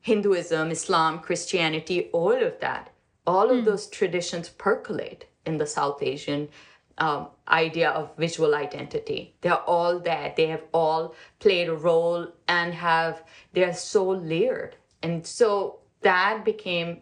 [0.00, 2.90] Hinduism, Islam, Christianity, all of that.
[3.26, 3.64] All of mm.
[3.64, 6.48] those traditions percolate in the South Asian
[6.98, 9.34] um, idea of visual identity.
[9.40, 10.34] They're all there.
[10.36, 14.76] They have all played a role and have, they're so layered.
[15.02, 17.00] And so that became,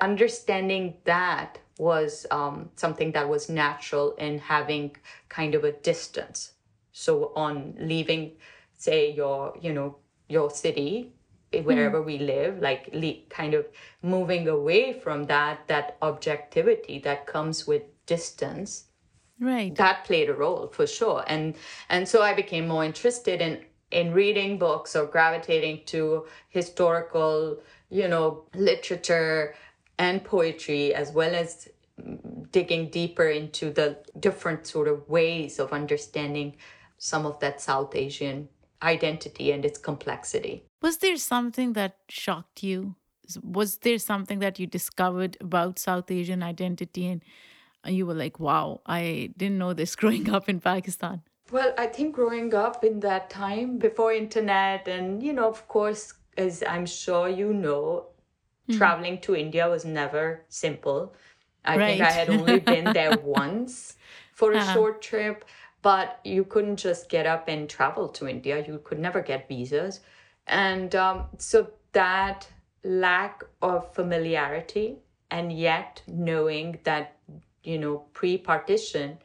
[0.00, 4.96] understanding that was um, something that was natural in having
[5.28, 6.52] kind of a distance.
[6.92, 8.32] So on leaving,
[8.74, 9.96] say, your, you know,
[10.28, 11.12] your city
[11.60, 12.06] wherever mm.
[12.06, 13.66] we live like le- kind of
[14.02, 18.84] moving away from that that objectivity that comes with distance.
[19.40, 19.74] Right.
[19.74, 21.24] That played a role for sure.
[21.26, 21.54] And
[21.88, 27.58] and so i became more interested in in reading books or gravitating to historical
[27.90, 29.54] you know literature
[29.98, 31.68] and poetry as well as
[32.50, 36.56] digging deeper into the different sort of ways of understanding
[36.96, 38.48] some of that south asian
[38.82, 42.96] identity and its complexity was there something that shocked you?
[43.42, 47.22] Was there something that you discovered about South Asian identity and
[47.86, 51.22] you were like, wow, I didn't know this growing up in Pakistan?
[51.50, 56.14] Well, I think growing up in that time before internet and, you know, of course,
[56.36, 58.06] as I'm sure you know,
[58.68, 58.76] hmm.
[58.76, 61.14] traveling to India was never simple.
[61.64, 61.86] I right.
[61.86, 63.96] think I had only been there once
[64.32, 64.74] for a uh-huh.
[64.74, 65.44] short trip,
[65.82, 68.64] but you couldn't just get up and travel to India.
[68.66, 70.00] You could never get visas.
[70.46, 72.48] And um, so that
[72.84, 74.98] lack of familiarity
[75.30, 77.16] and yet knowing that,
[77.62, 79.18] you know, pre partition,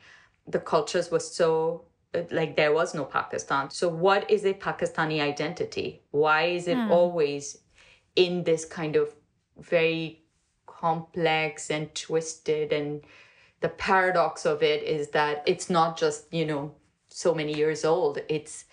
[0.47, 1.87] the cultures were so
[2.31, 3.69] like there was no Pakistan.
[3.69, 6.01] So, what is a Pakistani identity?
[6.11, 6.91] Why is it hmm.
[6.91, 7.59] always
[8.15, 9.13] in this kind of
[9.57, 10.23] very
[10.65, 12.71] complex and twisted?
[12.71, 13.01] And
[13.59, 16.73] the paradox of it is that it's not just, you know,
[17.09, 18.65] so many years old, it's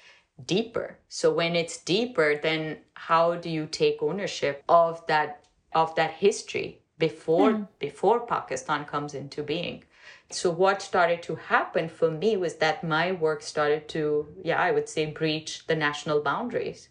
[0.46, 0.98] deeper.
[1.08, 5.44] So, when it's deeper, then how do you take ownership of that?
[5.74, 7.68] of that history before mm.
[7.78, 9.82] before pakistan comes into being
[10.30, 14.70] so what started to happen for me was that my work started to yeah i
[14.70, 16.88] would say breach the national boundaries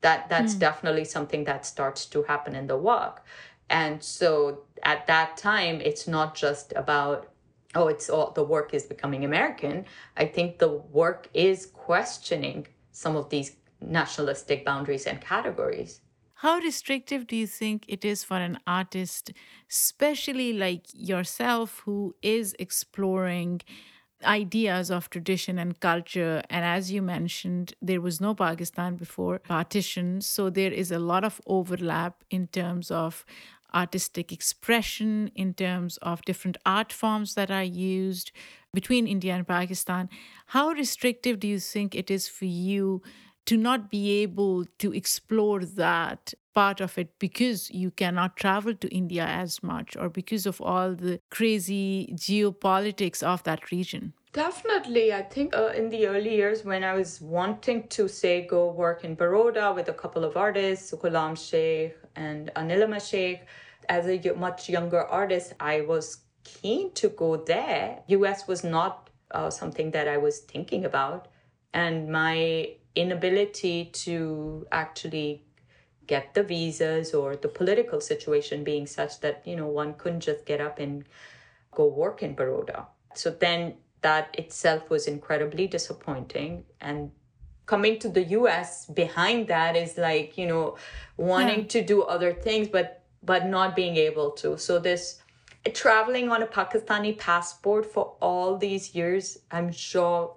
[0.00, 0.58] that that's mm.
[0.60, 3.24] definitely something that starts to happen in the work
[3.70, 7.28] and so at that time it's not just about
[7.78, 9.84] oh it's all the work is becoming american
[10.16, 13.48] i think the work is questioning some of these
[13.80, 16.00] nationalistic boundaries and categories
[16.42, 19.32] how restrictive do you think it is for an artist,
[19.68, 23.60] especially like yourself, who is exploring
[24.24, 26.40] ideas of tradition and culture?
[26.48, 30.20] And as you mentioned, there was no Pakistan before partition.
[30.20, 33.26] So there is a lot of overlap in terms of
[33.74, 38.32] artistic expression, in terms of different art forms that are used
[38.72, 40.08] between India and Pakistan.
[40.46, 43.02] How restrictive do you think it is for you?
[43.48, 48.88] to not be able to explore that part of it because you cannot travel to
[48.88, 54.12] India as much or because of all the crazy geopolitics of that region?
[54.34, 55.14] Definitely.
[55.14, 59.02] I think uh, in the early years when I was wanting to, say, go work
[59.02, 63.42] in Baroda with a couple of artists, Ghulam Sheikh and Anila Sheikh,
[63.88, 68.02] as a much younger artist, I was keen to go there.
[68.08, 71.28] US was not uh, something that I was thinking about.
[71.72, 75.44] And my inability to actually
[76.06, 80.46] get the visas or the political situation being such that you know one couldn't just
[80.46, 81.04] get up and
[81.70, 82.86] go work in Baroda.
[83.14, 87.12] So then that itself was incredibly disappointing and
[87.68, 90.76] coming to the US behind that is like you know
[91.16, 91.74] wanting yeah.
[91.74, 95.20] to do other things but but not being able to so this
[95.74, 100.34] traveling on a Pakistani passport for all these years I'm sure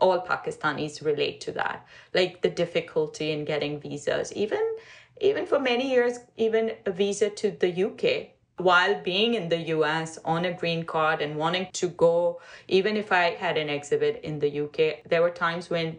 [0.00, 4.32] all Pakistanis relate to that, like the difficulty in getting visas.
[4.32, 4.76] Even
[5.20, 10.18] even for many years, even a visa to the UK while being in the US
[10.24, 14.38] on a green card and wanting to go, even if I had an exhibit in
[14.38, 15.96] the UK, there were times when,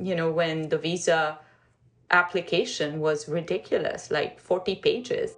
[0.00, 1.38] you know, when the visa
[2.10, 5.36] application was ridiculous, like 40 pages.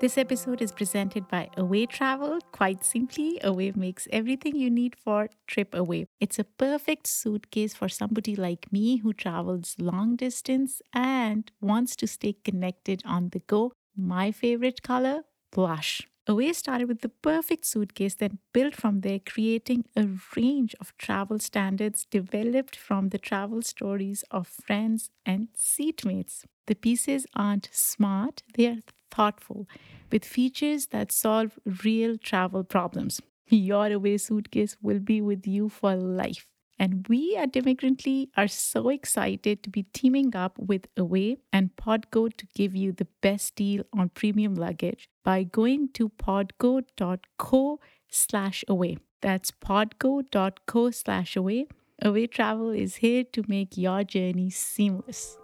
[0.00, 2.38] This episode is presented by Away Travel.
[2.52, 6.06] Quite simply, Away makes everything you need for trip away.
[6.20, 12.06] It's a perfect suitcase for somebody like me who travels long distance and wants to
[12.06, 13.72] stay connected on the go.
[13.96, 16.06] My favorite color, blush.
[16.28, 21.38] Away started with the perfect suitcase, then built from there, creating a range of travel
[21.38, 26.44] standards developed from the travel stories of friends and seatmates.
[26.66, 29.66] The pieces aren't smart, they are thoughtful,
[30.12, 33.22] with features that solve real travel problems.
[33.48, 36.46] Your away suitcase will be with you for life.
[36.78, 42.28] And we at Immigrantly are so excited to be teaming up with Away and Podgo
[42.36, 48.98] to give you the best deal on premium luggage by going to podgo.co slash away.
[49.20, 51.66] That's podgo.co slash away.
[52.00, 55.36] Away Travel is here to make your journey seamless.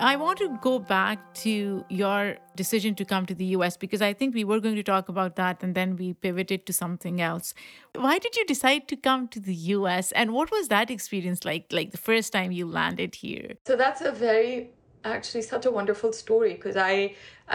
[0.00, 4.14] I want to go back to your decision to come to the US because I
[4.14, 7.52] think we were going to talk about that and then we pivoted to something else.
[7.94, 11.66] Why did you decide to come to the US and what was that experience like
[11.70, 13.54] like the first time you landed here?
[13.66, 14.70] So that's a very
[15.04, 17.14] actually such a wonderful story because I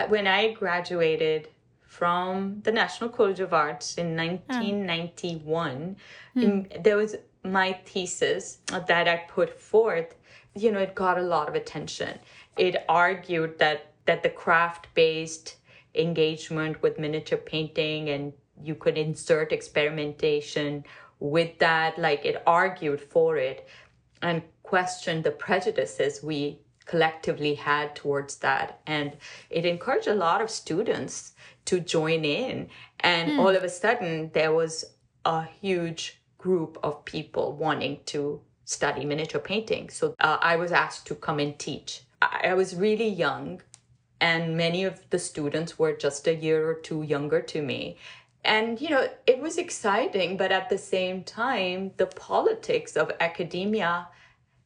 [0.10, 1.50] when I graduated
[1.82, 5.96] from the National College of Arts in 1991
[6.34, 6.41] hmm.
[6.41, 7.16] in, there was
[7.46, 10.16] my thesis that I put forth
[10.56, 12.18] you know, it got a lot of attention.
[12.58, 15.56] It argued that that the craft-based
[15.96, 18.34] engagement with miniature painting and
[18.64, 20.86] you could insert experimentation
[21.20, 23.68] with that like it argued for it
[24.22, 29.14] and questioned the prejudices we collectively had towards that and
[29.50, 31.34] it encouraged a lot of students
[31.64, 32.70] to join in
[33.00, 33.39] and mm.
[33.39, 34.86] all of a sudden there was
[35.24, 38.22] a huge group of people wanting to
[38.66, 39.89] study miniature painting.
[39.89, 42.02] So uh, I was asked to come and teach.
[42.22, 43.62] I, I was really young,
[44.20, 47.98] and many of the students were just a year or two younger to me.
[48.56, 54.08] and you know it was exciting but at the same time the politics of academia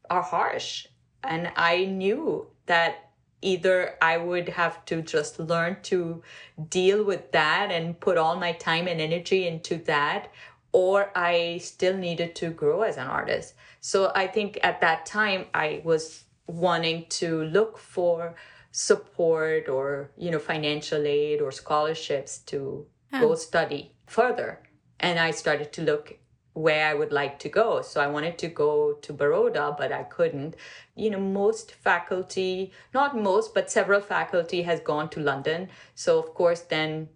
[0.10, 0.88] are harsh
[1.24, 3.12] and i knew that
[3.42, 6.22] either i would have to just learn to
[6.70, 10.30] deal with that and put all my time and energy into that
[10.72, 15.46] or i still needed to grow as an artist so i think at that time
[15.54, 18.36] i was wanting to look for
[18.72, 24.62] support or you know financial aid or scholarships to go study further.
[25.00, 26.18] And I started to look
[26.54, 27.82] where I would like to go.
[27.82, 30.56] So I wanted to go to Baroda, but I couldn't.
[30.96, 35.70] You know, most faculty, not most, but several faculty has gone to London.
[35.96, 37.10] So of course, then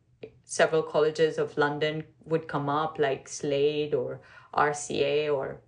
[0.60, 4.22] several colleges of London would come up, like Slade or
[4.54, 5.62] RCA, or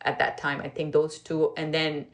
[0.00, 1.52] at that time, I think those two.
[1.56, 2.06] And then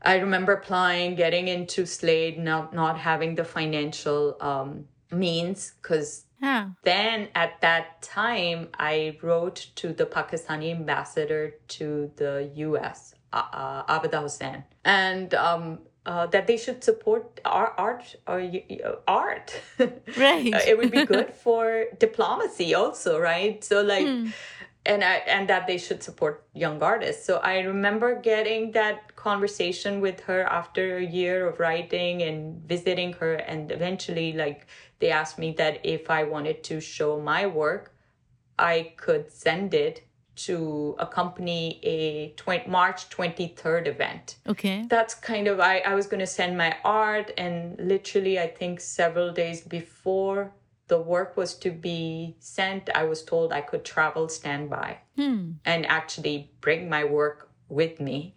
[0.00, 4.68] I remember applying, getting into Slade, not not having the financial um,
[5.10, 6.70] means because Yeah.
[6.82, 11.42] then at that time, I wrote to the Pakistani ambassador
[11.76, 17.72] to the US, uh, uh, Abida Hussain, and um, uh, that they should support our
[17.78, 19.60] art or uh, art.
[20.18, 20.54] Right.
[20.54, 23.62] Uh, it would be good for diplomacy also, right?
[23.64, 24.08] So like.
[24.86, 27.24] And I, and that they should support young artists.
[27.24, 33.14] So I remember getting that conversation with her after a year of writing and visiting
[33.14, 34.66] her, and eventually, like
[34.98, 37.94] they asked me that if I wanted to show my work,
[38.58, 40.02] I could send it
[40.36, 44.36] to accompany a 20, March 23rd event.
[44.48, 44.84] Okay.
[44.88, 48.80] That's kind of, I, I was going to send my art, and literally, I think
[48.80, 50.52] several days before
[50.88, 55.52] the work was to be sent, I was told I could travel standby hmm.
[55.64, 58.34] and actually bring my work with me.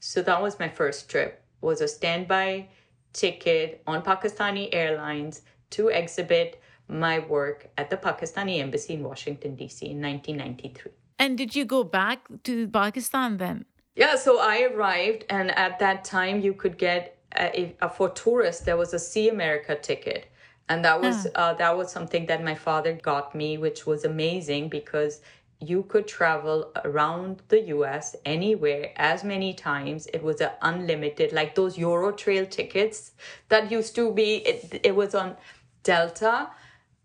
[0.00, 1.42] So that was my first trip.
[1.60, 2.68] Was a standby
[3.12, 9.86] ticket on Pakistani Airlines to exhibit my work at the Pakistani embassy in Washington D.C.
[9.86, 10.92] in 1993.
[11.20, 13.66] And did you go back to Pakistan then?
[13.94, 18.64] Yeah, so I arrived, and at that time you could get if, uh, for tourists
[18.64, 20.30] there was a See America ticket,
[20.70, 24.70] and that was uh, that was something that my father got me, which was amazing
[24.70, 25.20] because
[25.60, 28.16] you could travel around the U.S.
[28.24, 30.06] anywhere as many times.
[30.14, 33.12] It was a unlimited, like those Eurail tickets
[33.50, 34.36] that used to be.
[34.36, 35.36] It, it was on
[35.82, 36.48] Delta,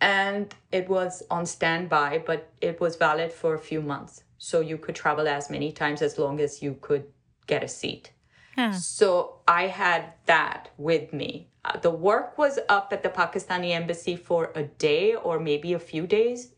[0.01, 4.23] and it was on standby, but it was valid for a few months.
[4.37, 7.05] So you could travel as many times as long as you could
[7.47, 8.11] get a seat.
[8.55, 8.71] Huh.
[8.71, 11.49] So I had that with me.
[11.63, 15.79] Uh, the work was up at the Pakistani embassy for a day or maybe a
[15.79, 16.49] few days.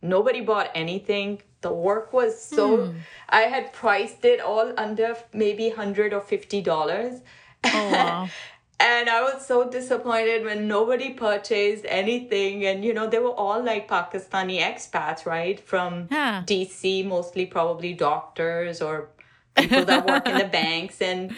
[0.00, 1.42] Nobody bought anything.
[1.60, 2.94] The work was so,
[3.28, 7.22] I had priced it all under maybe 100 or $50.
[7.64, 8.28] Oh, wow.
[8.82, 12.66] And I was so disappointed when nobody purchased anything.
[12.66, 15.60] And, you know, they were all like Pakistani expats, right?
[15.60, 16.08] From.
[16.44, 19.08] DC, mostly probably doctors or
[19.54, 21.00] people that work in the banks.
[21.00, 21.36] And,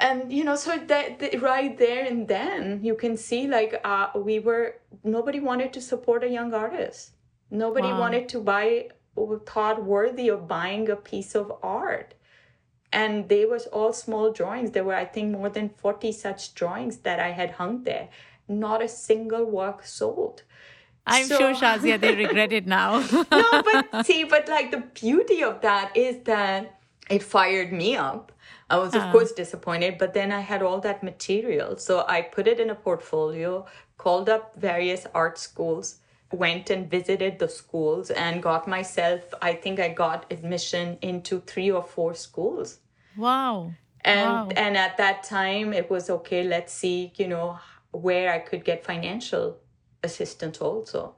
[0.00, 4.08] and you know, so that, that right there and then you can see like uh,
[4.16, 7.12] we were, nobody wanted to support a young artist.
[7.50, 8.00] Nobody Wow.
[8.00, 8.88] wanted to buy
[9.46, 12.14] thought worthy of buying a piece of art
[13.02, 14.70] and they was all small drawings.
[14.76, 18.08] There were i think more than 40 such drawings that i had hung there.
[18.48, 20.42] Not a single work sold.
[21.14, 22.90] I'm So- sure Shazia they regret it now.
[23.40, 26.72] no but see but like the beauty of that is that
[27.16, 28.32] it fired me up.
[28.74, 29.12] I was of ah.
[29.12, 31.76] course disappointed but then i had all that material.
[31.88, 33.52] So i put it in a portfolio
[34.04, 35.96] called up various art schools
[36.32, 41.70] went and visited the schools and got myself i think i got admission into three
[41.70, 42.78] or four schools
[43.16, 43.72] wow.
[44.04, 44.48] and Wow.
[44.56, 47.58] and at that time it was okay let's see you know
[47.90, 49.58] where i could get financial
[50.02, 51.14] assistance also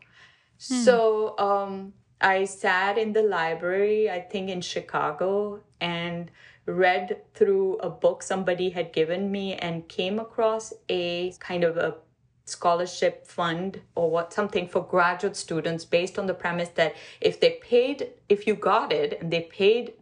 [0.57, 6.30] so um i sat in the library i think in chicago and
[6.66, 11.96] read through a book somebody had given me and came across a kind of a
[12.44, 17.59] scholarship fund or what something for graduate students based on the premise that if they
[17.62, 19.92] paid if you got it and they paid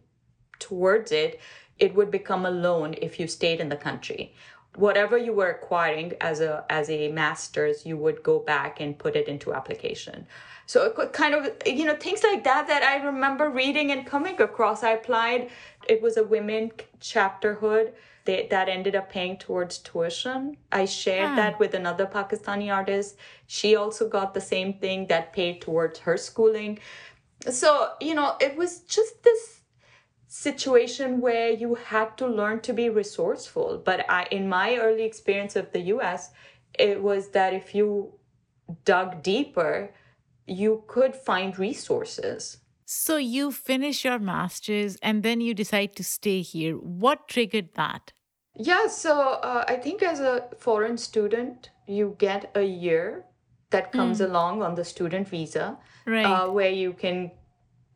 [0.59, 1.39] towards it,
[1.79, 4.33] it would become a loan if you stayed in the country.
[4.75, 9.15] Whatever you were acquiring as a as a master's, you would go back and put
[9.15, 10.27] it into application.
[10.67, 14.05] So it could kind of you know things like that that I remember reading and
[14.05, 14.83] coming across.
[14.83, 15.49] I applied.
[15.87, 17.93] It was a women chapterhood.
[18.25, 20.57] They, that ended up paying towards tuition.
[20.71, 21.35] I shared Ah.
[21.37, 23.15] that with another Pakistani artist.
[23.47, 26.79] She also got the same thing that paid towards her schooling.
[27.49, 29.56] So, you know, it was just this
[30.27, 35.55] situation where you had to learn to be resourceful but i in my early experience
[35.55, 36.31] of the us
[36.77, 38.11] it was that if you
[38.83, 39.89] dug deeper
[40.47, 42.59] you could find resources.
[42.85, 46.75] So you finish your master's and then you decide to stay here.
[46.75, 48.13] What triggered that?
[48.55, 53.25] Yeah, so uh, I think as a foreign student, you get a year
[53.69, 56.25] that comes along on the student visa, Right.
[56.25, 57.31] uh, where you can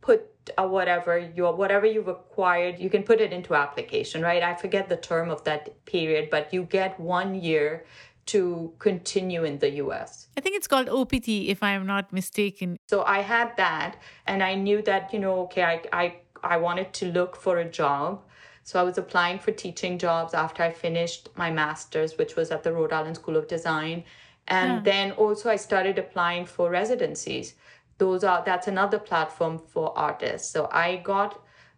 [0.02, 4.42] put uh, whatever your whatever you've acquired, you can put it into application, right?
[4.42, 7.86] I forget the term of that period, but you get one year
[8.28, 10.28] to continue in the U.S.
[10.38, 12.78] I think it's called OPT, if I am not mistaken.
[12.88, 16.94] So I had that, and I knew that you know, okay, I I I wanted
[16.94, 18.24] to look for a job.
[18.64, 22.64] So I was applying for teaching jobs after I finished my master's, which was at
[22.64, 24.04] the Rhode Island School of Design,
[24.48, 27.56] and then also I started applying for residencies.
[28.02, 30.50] Those are that's another platform for artists.
[30.50, 31.32] So I got,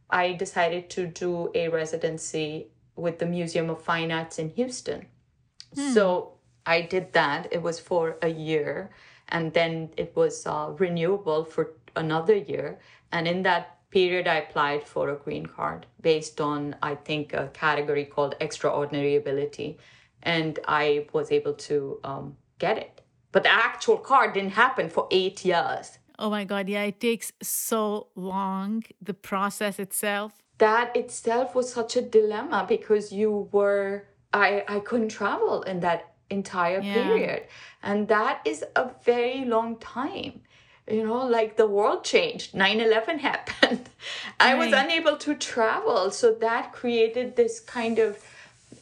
[0.10, 2.50] I decided to do a residency
[2.96, 5.00] with the Museum of Fine Arts in Houston.
[5.94, 6.06] So
[6.66, 7.42] I did that.
[7.52, 8.90] It was for a year,
[9.36, 11.64] and then it was uh, renewable for
[11.96, 12.80] another year.
[13.12, 17.50] And in that period, I applied for a green card based on, I think, a
[17.54, 19.78] category called extraordinary ability.
[20.22, 23.02] And I was able to um, get it.
[23.34, 25.98] But the actual card didn't happen for eight years.
[26.20, 30.34] Oh my God, yeah, it takes so long, the process itself.
[30.60, 36.02] that itself was such a dilemma because you were I I couldn't travel in that
[36.30, 36.94] entire Yeah.
[36.94, 37.42] period
[37.82, 40.34] and that is a very long time
[40.96, 43.90] you know like the world changed 9-11 happened
[44.50, 48.12] i was unable to travel so that created this kind of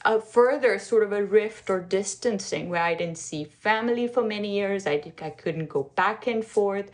[0.05, 4.49] a further sort of a rift or distancing where I didn't see family for many
[4.59, 4.87] years.
[4.87, 6.89] I did, I couldn't go back and forth,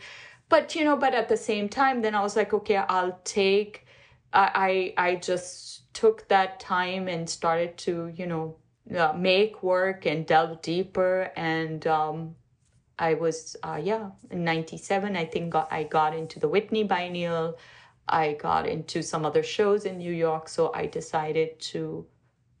[0.48, 3.86] but you know, but at the same time, then I was like, okay, I'll take.
[4.32, 8.56] I I, I just took that time and started to you know
[8.96, 11.86] uh, make work and delve deeper and.
[11.86, 12.36] um
[12.98, 17.56] I was uh, yeah in '97 I think got, I got into the Whitney Biennial,
[18.08, 22.06] I got into some other shows in New York, so I decided to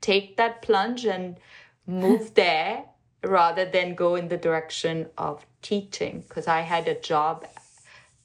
[0.00, 1.38] take that plunge and
[1.86, 2.84] move there
[3.24, 7.46] rather than go in the direction of teaching because I had a job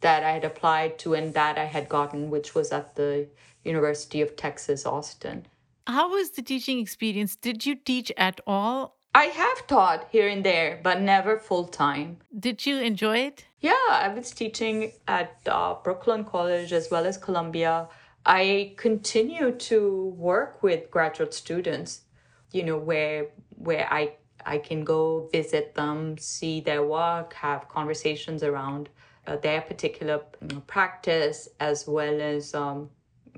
[0.04, 3.28] that I had applied to and that I had gotten, which was at the
[3.64, 5.48] University of Texas Austin.
[5.88, 7.36] How was the teaching experience?
[7.36, 8.98] Did you teach at all?
[9.16, 12.18] I have taught here and there, but never full time.
[12.38, 13.46] Did you enjoy it?
[13.60, 17.88] Yeah, I was teaching at uh, Brooklyn College as well as Columbia.
[18.26, 22.02] I continue to work with graduate students,
[22.52, 23.28] you know, where
[23.58, 24.14] where I
[24.46, 28.90] I can go visit them, see their work, have conversations around
[29.28, 30.20] uh, their particular
[30.68, 32.90] practice, as well as um,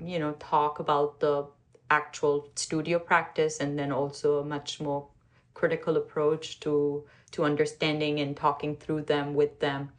[0.02, 1.46] you know talk about the
[1.90, 5.06] actual studio practice, and then also a much more
[5.54, 9.90] critical approach to to understanding and talking through them with them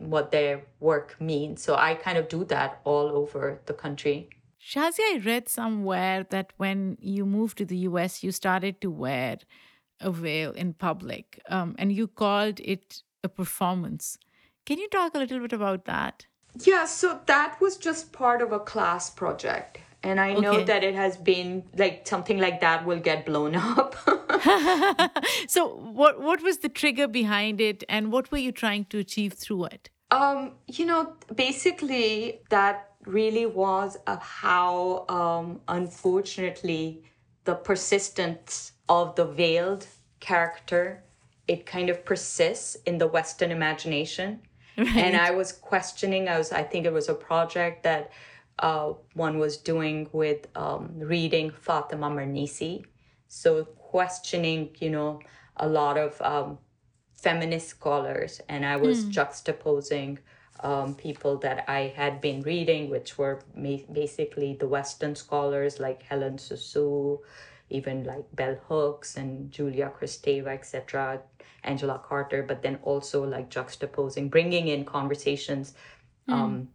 [0.00, 1.62] what their work means.
[1.62, 4.30] So I kind of do that all over the country.
[4.60, 9.38] Shazia, I read somewhere that when you moved to the US, you started to wear
[10.00, 14.18] a veil in public um, and you called it a performance.
[14.66, 16.26] Can you talk a little bit about that?
[16.62, 19.78] Yeah, so that was just part of a class project.
[20.02, 23.96] And I know that it has been like something like that will get blown up.
[25.48, 29.34] So, what, what was the trigger behind it and what were you trying to achieve
[29.34, 29.90] through it?
[30.10, 37.02] Um, you know, basically, that really was of how, um, unfortunately,
[37.44, 39.86] the persistence of the veiled
[40.20, 41.02] character
[41.50, 44.40] it kind of persists in the Western imagination.
[44.96, 46.28] And I was questioning.
[46.28, 48.10] I was, I think it was a project that
[48.58, 52.84] uh, one was doing with um, reading Fatima Mernissi.
[53.28, 55.20] So questioning, you know,
[55.56, 56.58] a lot of um,
[57.12, 60.18] feminist scholars, and I was juxtaposing
[60.62, 66.06] um, people that I had been reading, which were ma- basically the Western scholars like
[66.08, 67.18] Hélène Cixous,
[67.70, 71.20] even like Bell Hooks and Julia Kristeva, etc.,
[71.64, 75.74] Angela Carter, but then also like juxtaposing, bringing in conversations.
[76.28, 76.68] Um,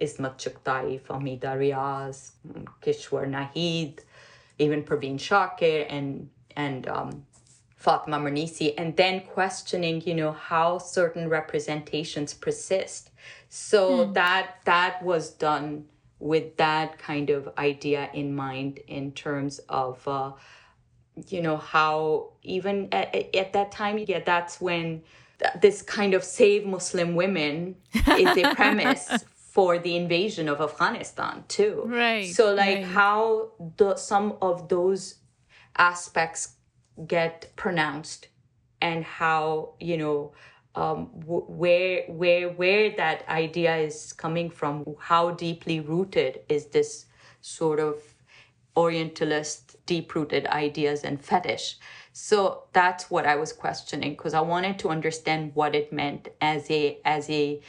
[0.00, 2.32] Ismat Chughtai, Fahmida Riaz,
[2.82, 4.00] Kishwar Nahid,
[4.58, 7.24] even Parveen Shakir, and and um,
[7.76, 13.10] Fatma Mernissi, and then questioning, you know, how certain representations persist.
[13.48, 15.86] So that that was done
[16.20, 20.32] with that kind of idea in mind in terms of, uh,
[21.28, 25.02] you know, how even at, at that time, yeah, that's when
[25.40, 27.76] th- this kind of save Muslim women
[28.18, 31.82] is a premise for the invasion of Afghanistan too.
[31.86, 32.84] Right, So like right.
[32.84, 35.16] how the some of those
[35.76, 36.54] aspects
[37.06, 38.28] get pronounced
[38.80, 40.32] and how you know
[40.74, 47.06] um, where where where that idea is coming from how deeply rooted is this
[47.40, 47.96] sort of
[48.76, 51.78] orientalist deep rooted ideas and fetish?
[52.12, 56.70] So that's what i was questioning because i wanted to understand what it meant as
[56.70, 57.60] a as a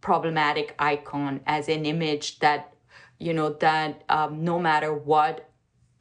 [0.00, 2.72] problematic icon as an image that
[3.18, 5.48] you know that um, no matter what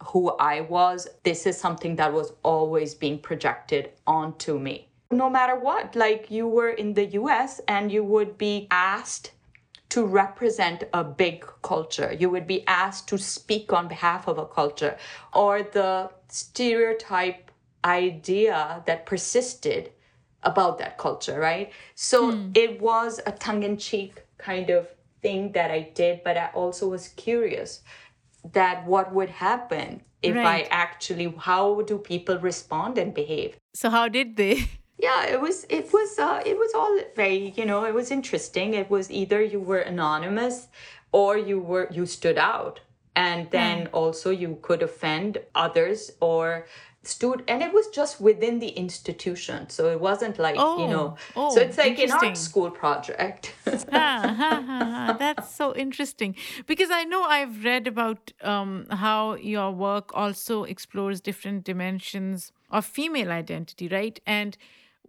[0.07, 5.55] who i was this is something that was always being projected onto me no matter
[5.55, 5.95] what.
[5.95, 9.31] Like you were in the US and you would be asked
[9.89, 12.15] to represent a big culture.
[12.17, 14.97] You would be asked to speak on behalf of a culture
[15.33, 17.51] or the stereotype
[17.83, 19.91] idea that persisted
[20.43, 21.71] about that culture, right?
[21.95, 22.57] So mm.
[22.57, 24.87] it was a tongue in cheek kind of
[25.21, 27.81] thing that I did, but I also was curious
[28.53, 30.65] that what would happen if right.
[30.65, 33.57] I actually, how do people respond and behave?
[33.73, 34.69] So, how did they?
[35.01, 38.73] yeah it was it was uh, it was all very you know it was interesting.
[38.73, 40.67] It was either you were anonymous
[41.11, 42.81] or you were you stood out.
[43.13, 43.89] And then mm.
[43.91, 46.65] also you could offend others or
[47.03, 49.69] stood and it was just within the institution.
[49.69, 53.53] So it wasn't like oh, you know oh, so it's like an art school project.
[53.65, 56.35] That's so interesting.
[56.67, 62.85] Because i know i've read about um, how your work also explores different dimensions of
[62.85, 64.19] female identity right?
[64.25, 64.57] And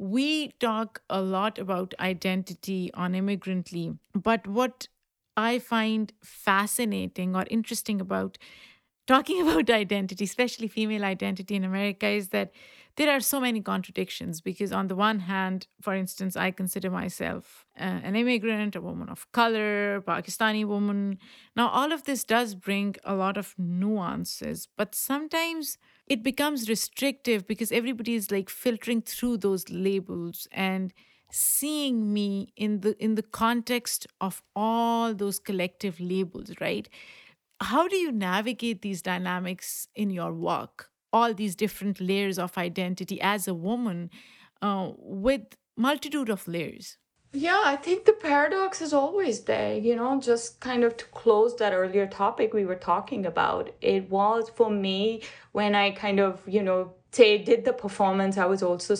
[0.02, 4.88] we talk a lot about identity on Immigrantly, but what
[5.36, 8.36] I find fascinating or interesting about
[9.06, 12.50] talking about identity, especially female identity in America, is that
[12.96, 17.64] there are so many contradictions because, on the one hand, for instance, I consider myself
[17.78, 21.18] uh, an immigrant, a woman of color, Pakistani woman.
[21.54, 25.78] Now, all of this does bring a lot of nuances, but sometimes
[26.08, 30.92] it becomes restrictive because everybody is like filtering through those labels and
[31.30, 36.88] seeing me in the in the context of all those collective labels right?
[37.60, 40.90] How do you navigate these dynamics in your work?
[41.12, 44.10] All these different layers of identity as a woman
[44.60, 45.42] uh, with
[45.76, 46.98] multitude of layers
[47.32, 51.56] yeah, I think the paradox is always there, you know, just kind of to close
[51.56, 53.70] that earlier topic we were talking about.
[53.80, 55.22] It was for me
[55.52, 58.94] when I kind of, you know, say did the performance, I was also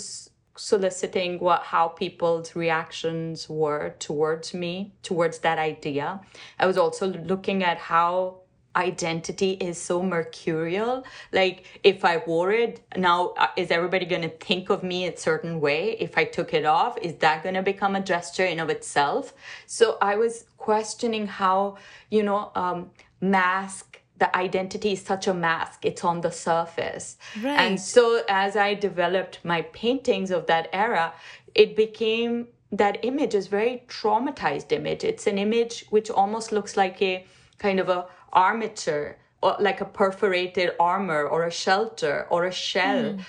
[0.56, 6.20] soliciting what how people's reactions were towards me, towards that idea.
[6.58, 8.41] I was also looking at how
[8.76, 11.04] identity is so mercurial.
[11.32, 15.16] Like if i wore it now uh, is everybody going to think of me a
[15.16, 15.96] certain way?
[16.00, 19.34] If i took it off is that going to become a gesture in of itself?
[19.66, 21.76] So i was questioning how
[22.10, 25.84] you know um, mask the identity is such a mask.
[25.84, 27.16] It's on the surface.
[27.42, 27.60] Right.
[27.60, 31.12] and so as i developed my paintings of that era
[31.54, 35.04] it became that image is very traumatized image.
[35.04, 37.26] It's an image which almost looks like a
[37.58, 43.04] kind of a armature or like a perforated armor or a shelter or a shell.
[43.04, 43.24] Mm.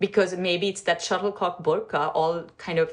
[0.00, 2.92] because maybe it's that shuttlecock burqa all kind of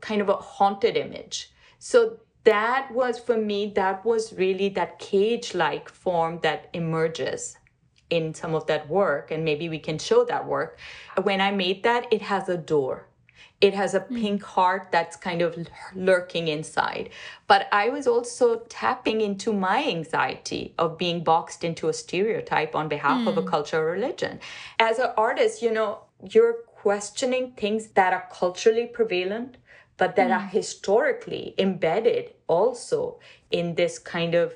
[0.00, 1.50] kind of a haunted image.
[1.78, 7.58] So that was for me that was really that cage like form that emerges
[8.08, 10.78] in some of that work and maybe we can show that work.
[11.22, 13.07] When i made that it has a door
[13.60, 14.20] it has a mm.
[14.20, 17.10] pink heart that's kind of lurking inside.
[17.46, 22.88] But I was also tapping into my anxiety of being boxed into a stereotype on
[22.88, 23.28] behalf mm.
[23.28, 23.48] of a hmm.
[23.48, 24.38] culture or religion.
[24.78, 29.56] As an artist, you know, you're questioning things that are culturally prevalent,
[29.96, 30.36] but that mm.
[30.36, 33.18] are historically embedded also
[33.50, 34.54] in this kind of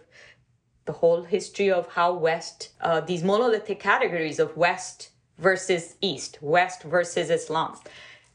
[0.85, 6.83] the whole history of how West, uh, these monolithic categories of West versus East, West
[6.83, 7.77] versus Islam.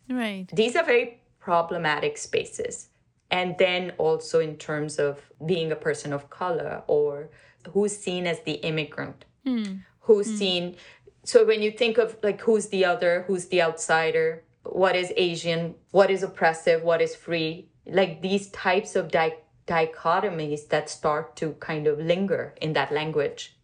[0.10, 0.48] Right.
[0.54, 2.90] These are very problematic spaces.
[3.30, 7.30] And then also in terms of being a person of color or
[7.72, 9.78] who's seen as the immigrant, hmm.
[10.02, 10.36] who's hmm.
[10.36, 10.76] seen.
[11.24, 15.76] So when you think of like who's the other, who's the outsider, what is Asian,
[15.92, 21.54] what is oppressive, what is free, like these types of di- dichotomies that start to
[21.60, 23.58] kind of linger in that language,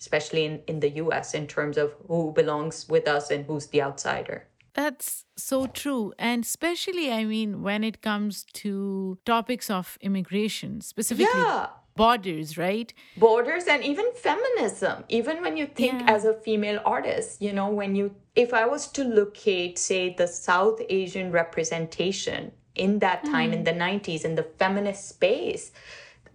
[0.00, 3.82] especially in, in the US in terms of who belongs with us and who's the
[3.82, 4.47] outsider.
[4.78, 6.12] That's so true.
[6.20, 11.70] And especially, I mean, when it comes to topics of immigration, specifically yeah.
[11.96, 12.94] borders, right?
[13.16, 15.02] Borders and even feminism.
[15.08, 16.14] Even when you think yeah.
[16.14, 20.28] as a female artist, you know, when you, if I was to locate, say, the
[20.28, 23.54] South Asian representation in that time mm.
[23.54, 25.72] in the 90s in the feminist space,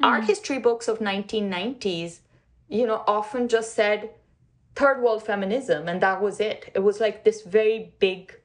[0.01, 0.05] mm.
[0.05, 2.19] art history books of 1990s,
[2.67, 4.09] you know, often just said,
[4.75, 6.71] third world feminism and that was it.
[6.73, 8.35] It was like this very big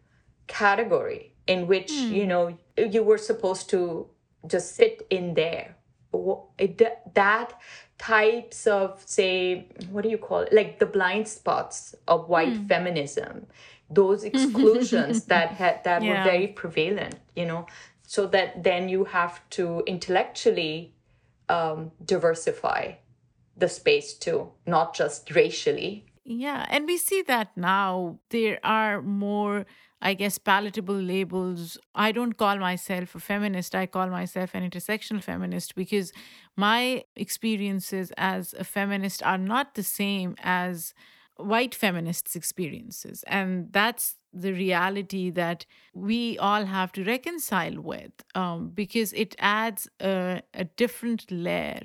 [0.47, 4.09] category in which you know you were supposed to
[4.47, 5.77] just sit in there.
[6.59, 7.61] It, that
[7.99, 10.53] types of say what do you call it?
[10.53, 12.69] Like the blind spots of white mm.
[12.69, 13.47] feminism.
[13.91, 16.19] Those exclusions that had that yeah.
[16.19, 17.67] were very prevalent you know
[18.03, 20.95] so that then you have to intellectually
[21.49, 22.93] um, diversify
[23.57, 29.67] the space too not just racially yeah and we see that now there are more
[30.01, 31.77] I guess, palatable labels.
[31.93, 33.75] I don't call myself a feminist.
[33.75, 36.13] I call myself an intersectional feminist because
[36.57, 40.95] my experiences as a feminist are not the same as
[41.37, 43.25] white feminists' experiences.
[43.27, 49.89] And that's the reality that we all have to reconcile with um, because it adds
[50.01, 51.83] a, a different layer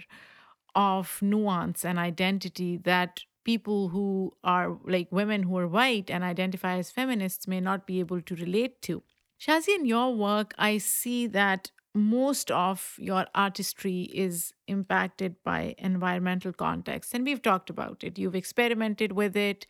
[0.75, 6.77] of nuance and identity that people who are like women who are white and identify
[6.77, 9.03] as feminists may not be able to relate to.
[9.39, 16.51] Shazia, in your work, I see that most of your artistry is impacted by environmental
[16.51, 17.13] context.
[17.13, 18.17] And we've talked about it.
[18.17, 19.67] You've experimented with it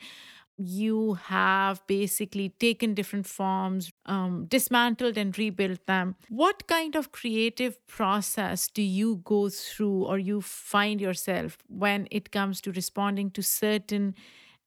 [0.57, 6.15] you have basically taken different forms, um, dismantled and rebuilt them.
[6.29, 12.31] What kind of creative process do you go through or you find yourself when it
[12.31, 14.15] comes to responding to certain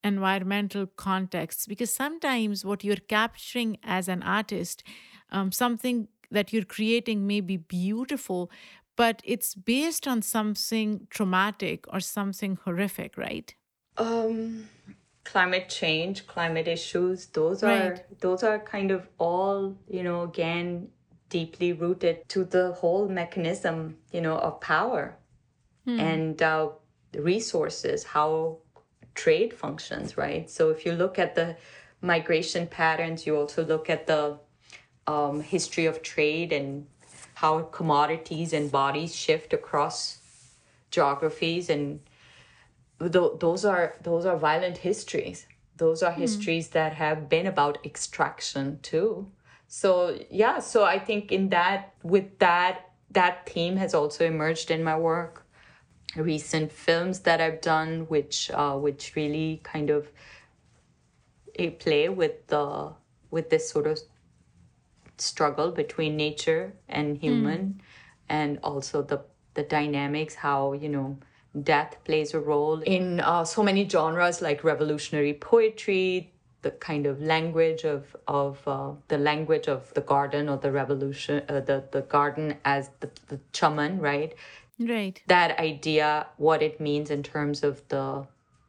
[0.02, 1.66] environmental contexts?
[1.66, 4.82] Because sometimes what you're capturing as an artist,
[5.30, 8.50] um, something that you're creating may be beautiful,
[8.96, 13.54] but it's based on something traumatic or something horrific, right?
[13.96, 14.68] Um
[15.26, 18.20] climate change, climate issues, those are right.
[18.20, 20.88] those are kind of all, you know, again
[21.28, 25.16] deeply rooted to the whole mechanism, you know, of power
[25.84, 25.98] hmm.
[25.98, 26.68] and uh,
[27.18, 28.58] resources, how
[29.14, 30.48] trade functions, right?
[30.48, 31.56] So if you look at the
[32.00, 34.38] migration patterns, you also look at the
[35.08, 36.86] um, history of trade and
[37.34, 40.18] how commodities and bodies shift across
[40.90, 42.00] geographies and
[43.00, 46.18] th- those are those are violent histories those are mm.
[46.18, 49.30] histories that have been about extraction too
[49.68, 54.82] so yeah so i think in that with that that theme has also emerged in
[54.82, 55.46] my work
[56.16, 60.08] recent films that i've done which uh, which really kind of
[61.56, 62.92] a play with the
[63.30, 63.98] with this sort of
[65.18, 67.80] struggle between nature and human mm.
[68.28, 69.20] and also the
[69.54, 71.18] the dynamics how you know
[71.62, 76.32] death plays a role in uh, so many genres like revolutionary poetry,
[76.62, 81.42] the kind of language of of uh, the language of the garden or the revolution,
[81.48, 84.34] uh, the the garden as the, the chaman, right?
[84.78, 85.22] Right.
[85.26, 88.26] That idea, what it means in terms of the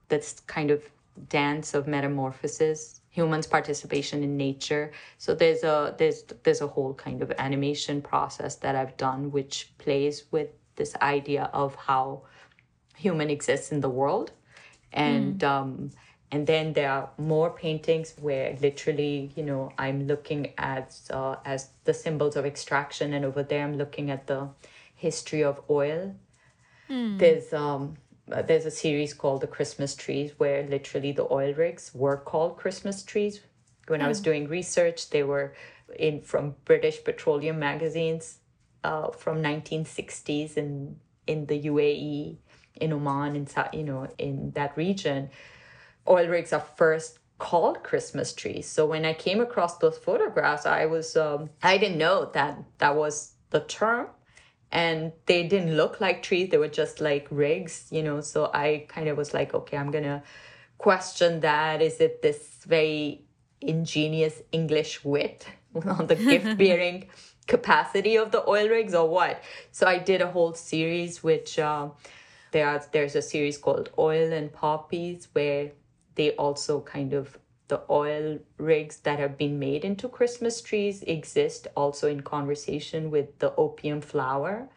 [0.09, 0.81] this kind of
[1.29, 7.23] dance of metamorphosis humans participation in nature so there's a there's there's a whole kind
[7.23, 12.21] of animation process that i've done which plays with this idea of how
[12.97, 14.31] human exists in the world
[14.91, 15.47] and mm.
[15.47, 15.91] um,
[16.31, 21.69] and then there are more paintings where literally you know i'm looking at uh, as
[21.85, 24.47] the symbols of extraction and over there i'm looking at the
[24.95, 26.15] history of oil
[26.89, 27.17] mm.
[27.19, 27.95] there's um
[28.45, 33.03] there's a series called the christmas trees where literally the oil rigs were called christmas
[33.03, 33.41] trees
[33.87, 34.05] when mm.
[34.05, 34.25] i was hmm.
[34.25, 35.53] doing research they were
[35.97, 38.39] in from british petroleum magazines
[38.83, 42.37] uh, from 1960s in in the uae
[42.81, 45.29] in Oman, in you know, in that region,
[46.07, 48.67] oil rigs are first called Christmas trees.
[48.67, 52.95] So when I came across those photographs, I was um, I didn't know that that
[52.95, 54.07] was the term,
[54.71, 56.49] and they didn't look like trees.
[56.49, 58.21] They were just like rigs, you know.
[58.21, 60.23] So I kind of was like, okay, I'm gonna
[60.77, 61.81] question that.
[61.81, 63.23] Is it this very
[63.61, 65.47] ingenious English wit
[65.85, 67.07] on the gift bearing
[67.45, 69.43] capacity of the oil rigs or what?
[69.71, 71.59] So I did a whole series which.
[71.59, 71.89] Uh,
[72.51, 75.71] there are, there's a series called Oil and Poppies where
[76.15, 77.37] they also kind of
[77.67, 83.37] the oil rigs that have been made into Christmas trees exist also in conversation with
[83.39, 84.69] the opium flower,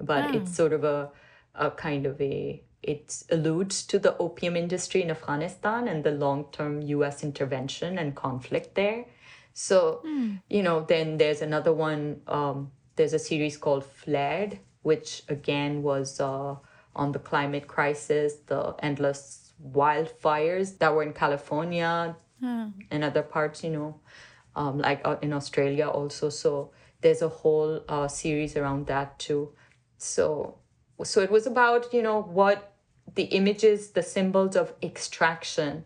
[0.00, 0.38] but oh.
[0.38, 1.10] it's sort of a
[1.54, 6.46] a kind of a it alludes to the opium industry in Afghanistan and the long
[6.52, 7.24] term U.S.
[7.24, 9.06] intervention and conflict there.
[9.54, 10.40] So, mm.
[10.48, 12.20] you know, then there's another one.
[12.28, 16.56] Um, there's a series called Flared, which again was uh,
[16.96, 22.68] on the climate crisis, the endless wildfires that were in California hmm.
[22.90, 24.00] and other parts, you know,
[24.54, 26.28] um, like uh, in Australia also.
[26.28, 29.52] So there's a whole uh, series around that too.
[29.98, 30.58] So
[31.04, 32.72] so it was about you know what
[33.14, 35.84] the images, the symbols of extraction.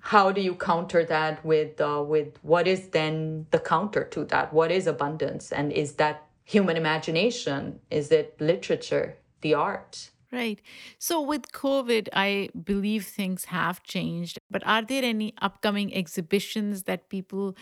[0.00, 4.52] How do you counter that with uh, with what is then the counter to that?
[4.52, 7.80] What is abundance, and is that human imagination?
[7.90, 10.10] Is it literature, the art?
[10.36, 10.60] Right.
[10.98, 14.38] So with COVID, I believe things have changed.
[14.50, 17.56] But are there any upcoming exhibitions that people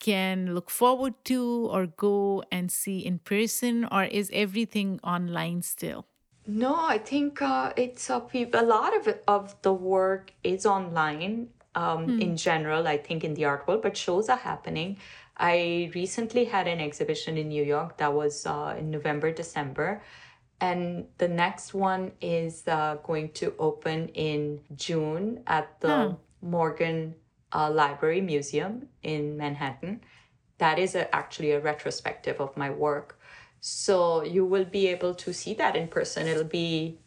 [0.00, 6.06] can look forward to or go and see in person, or is everything online still?
[6.44, 8.20] No, I think uh, it's a,
[8.52, 12.88] a lot of of the work is online um, in general.
[12.88, 14.98] I think in the art world, but shows are happening.
[15.36, 20.02] I recently had an exhibition in New York that was uh, in November, December,
[20.62, 27.16] and the next one is uh, going to open in June at the Morgan
[27.52, 30.02] uh, Library Museum in Manhattan.
[30.58, 33.18] That is a, actually a retrospective of my work.
[33.60, 36.28] So you will be able to see that in person.
[36.28, 37.00] It'll be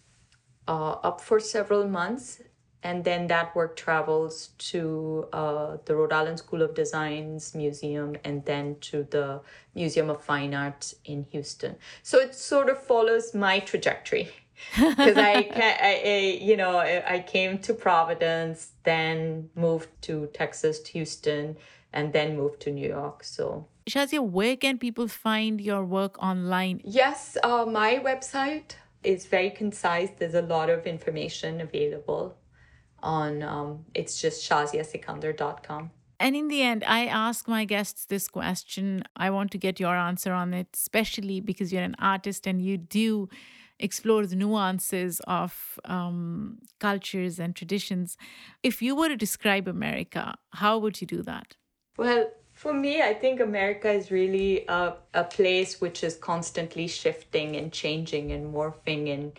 [0.67, 2.41] uh, up for several months.
[2.85, 8.45] And then that work travels to uh, the Rhode Island School of Design's museum and
[8.45, 9.41] then to the
[9.73, 11.77] Museum of Fine Arts in Houston.
[12.03, 14.29] So it sort of follows my trajectory.
[14.79, 20.91] Because I, I, I, you know, I came to Providence, then moved to Texas, to
[20.93, 21.57] Houston,
[21.91, 23.23] and then moved to New York.
[23.23, 26.81] So Shazia, where can people find your work online?
[26.85, 30.11] Yes, uh, my website is very concise.
[30.17, 32.37] There's a lot of information available
[33.05, 35.91] on um, it's just shaziasikander.com.
[36.19, 39.03] And in the end, I ask my guests this question.
[39.15, 42.77] I want to get your answer on it, especially because you're an artist and you
[42.77, 43.29] do
[43.79, 48.17] explore the nuances of um, cultures and traditions.
[48.63, 51.57] If you were to describe America, how would you do that?
[51.97, 57.57] Well, for me, I think America is really a, a place which is constantly shifting
[57.57, 59.33] and changing and morphing, and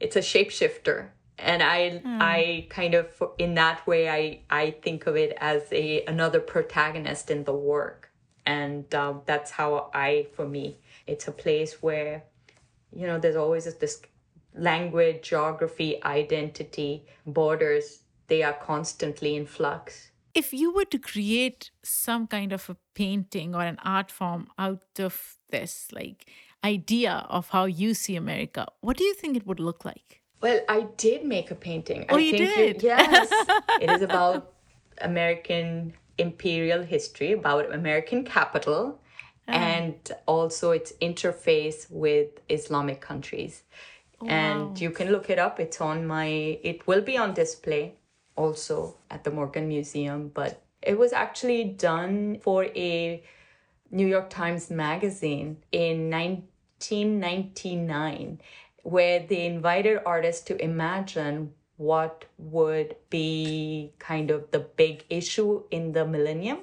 [0.00, 1.08] it's a shapeshifter.
[1.38, 3.06] And I, I kind of,
[3.38, 8.10] in that way, I, I think of it as a another protagonist in the work,
[8.46, 12.22] and um, that's how I, for me, it's a place where,
[12.94, 14.02] you know, there's always this
[14.54, 18.00] language, geography, identity, borders.
[18.28, 20.10] They are constantly in flux.
[20.34, 24.82] If you were to create some kind of a painting or an art form out
[24.98, 26.30] of this, like
[26.64, 30.21] idea of how you see America, what do you think it would look like?
[30.42, 32.06] Well, I did make a painting.
[32.08, 32.76] Oh, I you think did?
[32.76, 33.30] It, yes.
[33.80, 34.52] it is about
[35.00, 38.98] American imperial history, about American capital,
[39.48, 39.52] Ah.
[39.52, 43.64] and also its interface with Islamic countries.
[44.20, 44.28] Wow.
[44.28, 45.58] And you can look it up.
[45.58, 46.26] It's on my,
[46.62, 47.94] it will be on display
[48.36, 53.20] also at the Morgan Museum, but it was actually done for a
[53.90, 58.40] New York Times magazine in 1999,
[58.82, 65.92] where they invited artists to imagine what would be kind of the big issue in
[65.92, 66.58] the millennium.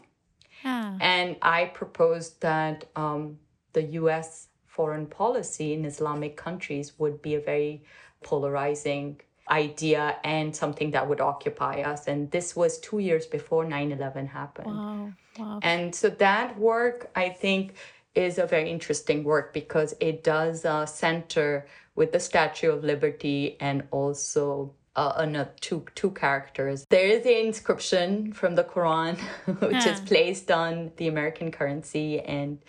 [0.64, 3.40] Ah, And I proposed that um,
[3.74, 7.84] the US foreign policy in Islamic countries would be a very
[8.24, 12.08] polarizing idea and something that would occupy us.
[12.08, 14.68] And this was two years before 9 11 happened.
[14.68, 15.60] wow, wow.
[15.64, 17.74] And so that work, I think,
[18.16, 23.58] is a very interesting work because it does uh, center with the Statue of Liberty
[23.60, 26.86] and also uh, another two two characters.
[26.90, 29.18] There is an inscription from the Quran,
[29.62, 30.06] which is Ah.
[30.06, 32.60] placed on the American currency, and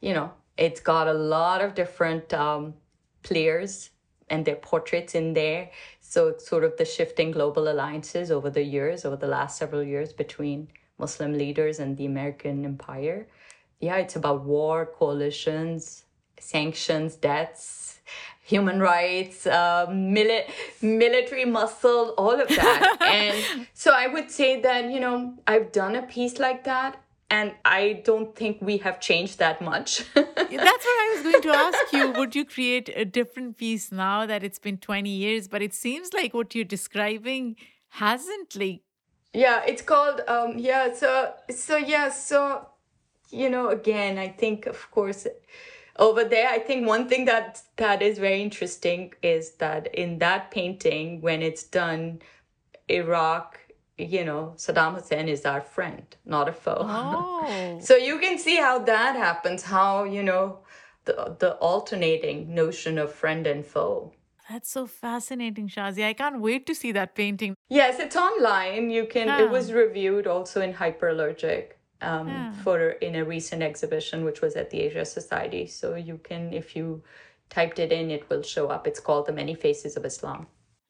[0.00, 2.74] you know it's got a lot of different um,
[3.22, 3.90] players
[4.28, 5.70] and their portraits in there.
[6.00, 9.82] So it's sort of the shifting global alliances over the years, over the last several
[9.82, 10.68] years between
[10.98, 13.28] Muslim leaders and the American empire.
[13.80, 16.04] Yeah, it's about war, coalitions,
[16.38, 18.00] sanctions, debts,
[18.42, 20.48] human rights, um, mili-
[20.80, 22.96] military muscle, all of that.
[23.02, 27.02] and so I would say that, you know, I've done a piece like that.
[27.30, 30.02] And I don't think we have changed that much.
[30.14, 32.10] That's what I was going to ask you.
[32.12, 35.46] Would you create a different piece now that it's been 20 years?
[35.46, 37.56] But it seems like what you're describing
[37.90, 38.80] hasn't like
[39.34, 42.66] Yeah, it's called um yeah, so so yeah, so
[43.30, 45.26] you know, again, I think of course
[45.98, 50.50] over there, I think one thing that that is very interesting is that in that
[50.50, 52.20] painting, when it's done,
[52.88, 53.58] Iraq,
[53.96, 56.78] you know, Saddam Hussein is our friend, not a foe.
[56.80, 60.60] oh So you can see how that happens, how, you know,
[61.04, 64.12] the the alternating notion of friend and foe.
[64.50, 66.04] that's so fascinating, Shazi.
[66.04, 67.54] I can't wait to see that painting.
[67.68, 68.90] Yes, it's online.
[68.90, 69.28] You can.
[69.28, 69.40] Ah.
[69.42, 72.52] It was reviewed also in Hyperallergic um, Ah.
[72.62, 75.66] for in a recent exhibition, which was at the Asia Society.
[75.66, 77.02] So you can, if you
[77.50, 78.86] typed it in, it will show up.
[78.86, 80.46] It's called "The Many Faces of Islam."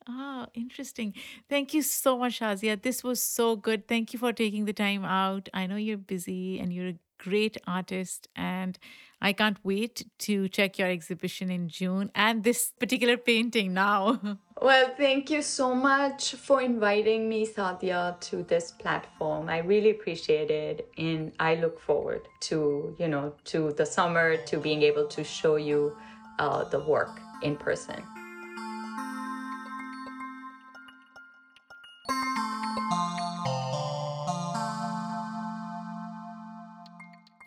[0.07, 1.13] Oh, interesting.
[1.49, 2.81] Thank you so much, Shazia.
[2.81, 3.87] This was so good.
[3.87, 5.49] Thank you for taking the time out.
[5.53, 8.79] I know you're busy and you're a great artist, and
[9.21, 14.19] I can't wait to check your exhibition in June and this particular painting now.
[14.61, 19.47] Well, thank you so much for inviting me, Saadia, to this platform.
[19.47, 20.91] I really appreciate it.
[20.97, 25.55] And I look forward to, you know, to the summer, to being able to show
[25.55, 25.95] you
[26.39, 28.03] uh, the work in person.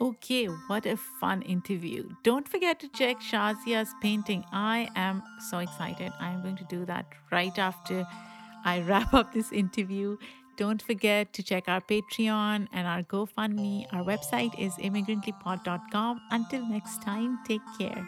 [0.03, 2.09] Okay, what a fun interview.
[2.25, 4.45] Don't forget to check Shazia's painting.
[4.51, 6.11] I am so excited.
[6.19, 8.05] I'm going to do that right after
[8.65, 10.17] I wrap up this interview.
[10.57, 13.87] Don't forget to check our Patreon and our GoFundMe.
[13.93, 16.21] Our website is immigrantlypod.com.
[16.33, 18.05] Until next time, take care.